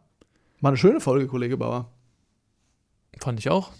[0.61, 1.91] War eine schöne Folge, Kollege Bauer.
[3.21, 3.73] Fand ich auch.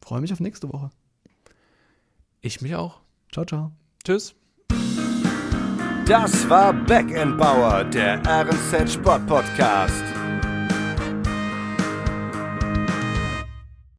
[0.00, 0.90] Freue mich auf nächste Woche.
[2.42, 3.00] Ich mich auch.
[3.32, 3.72] Ciao, ciao.
[4.04, 4.36] Tschüss.
[6.06, 10.13] Das war Backend Bauer, der RNZ Sport Podcast.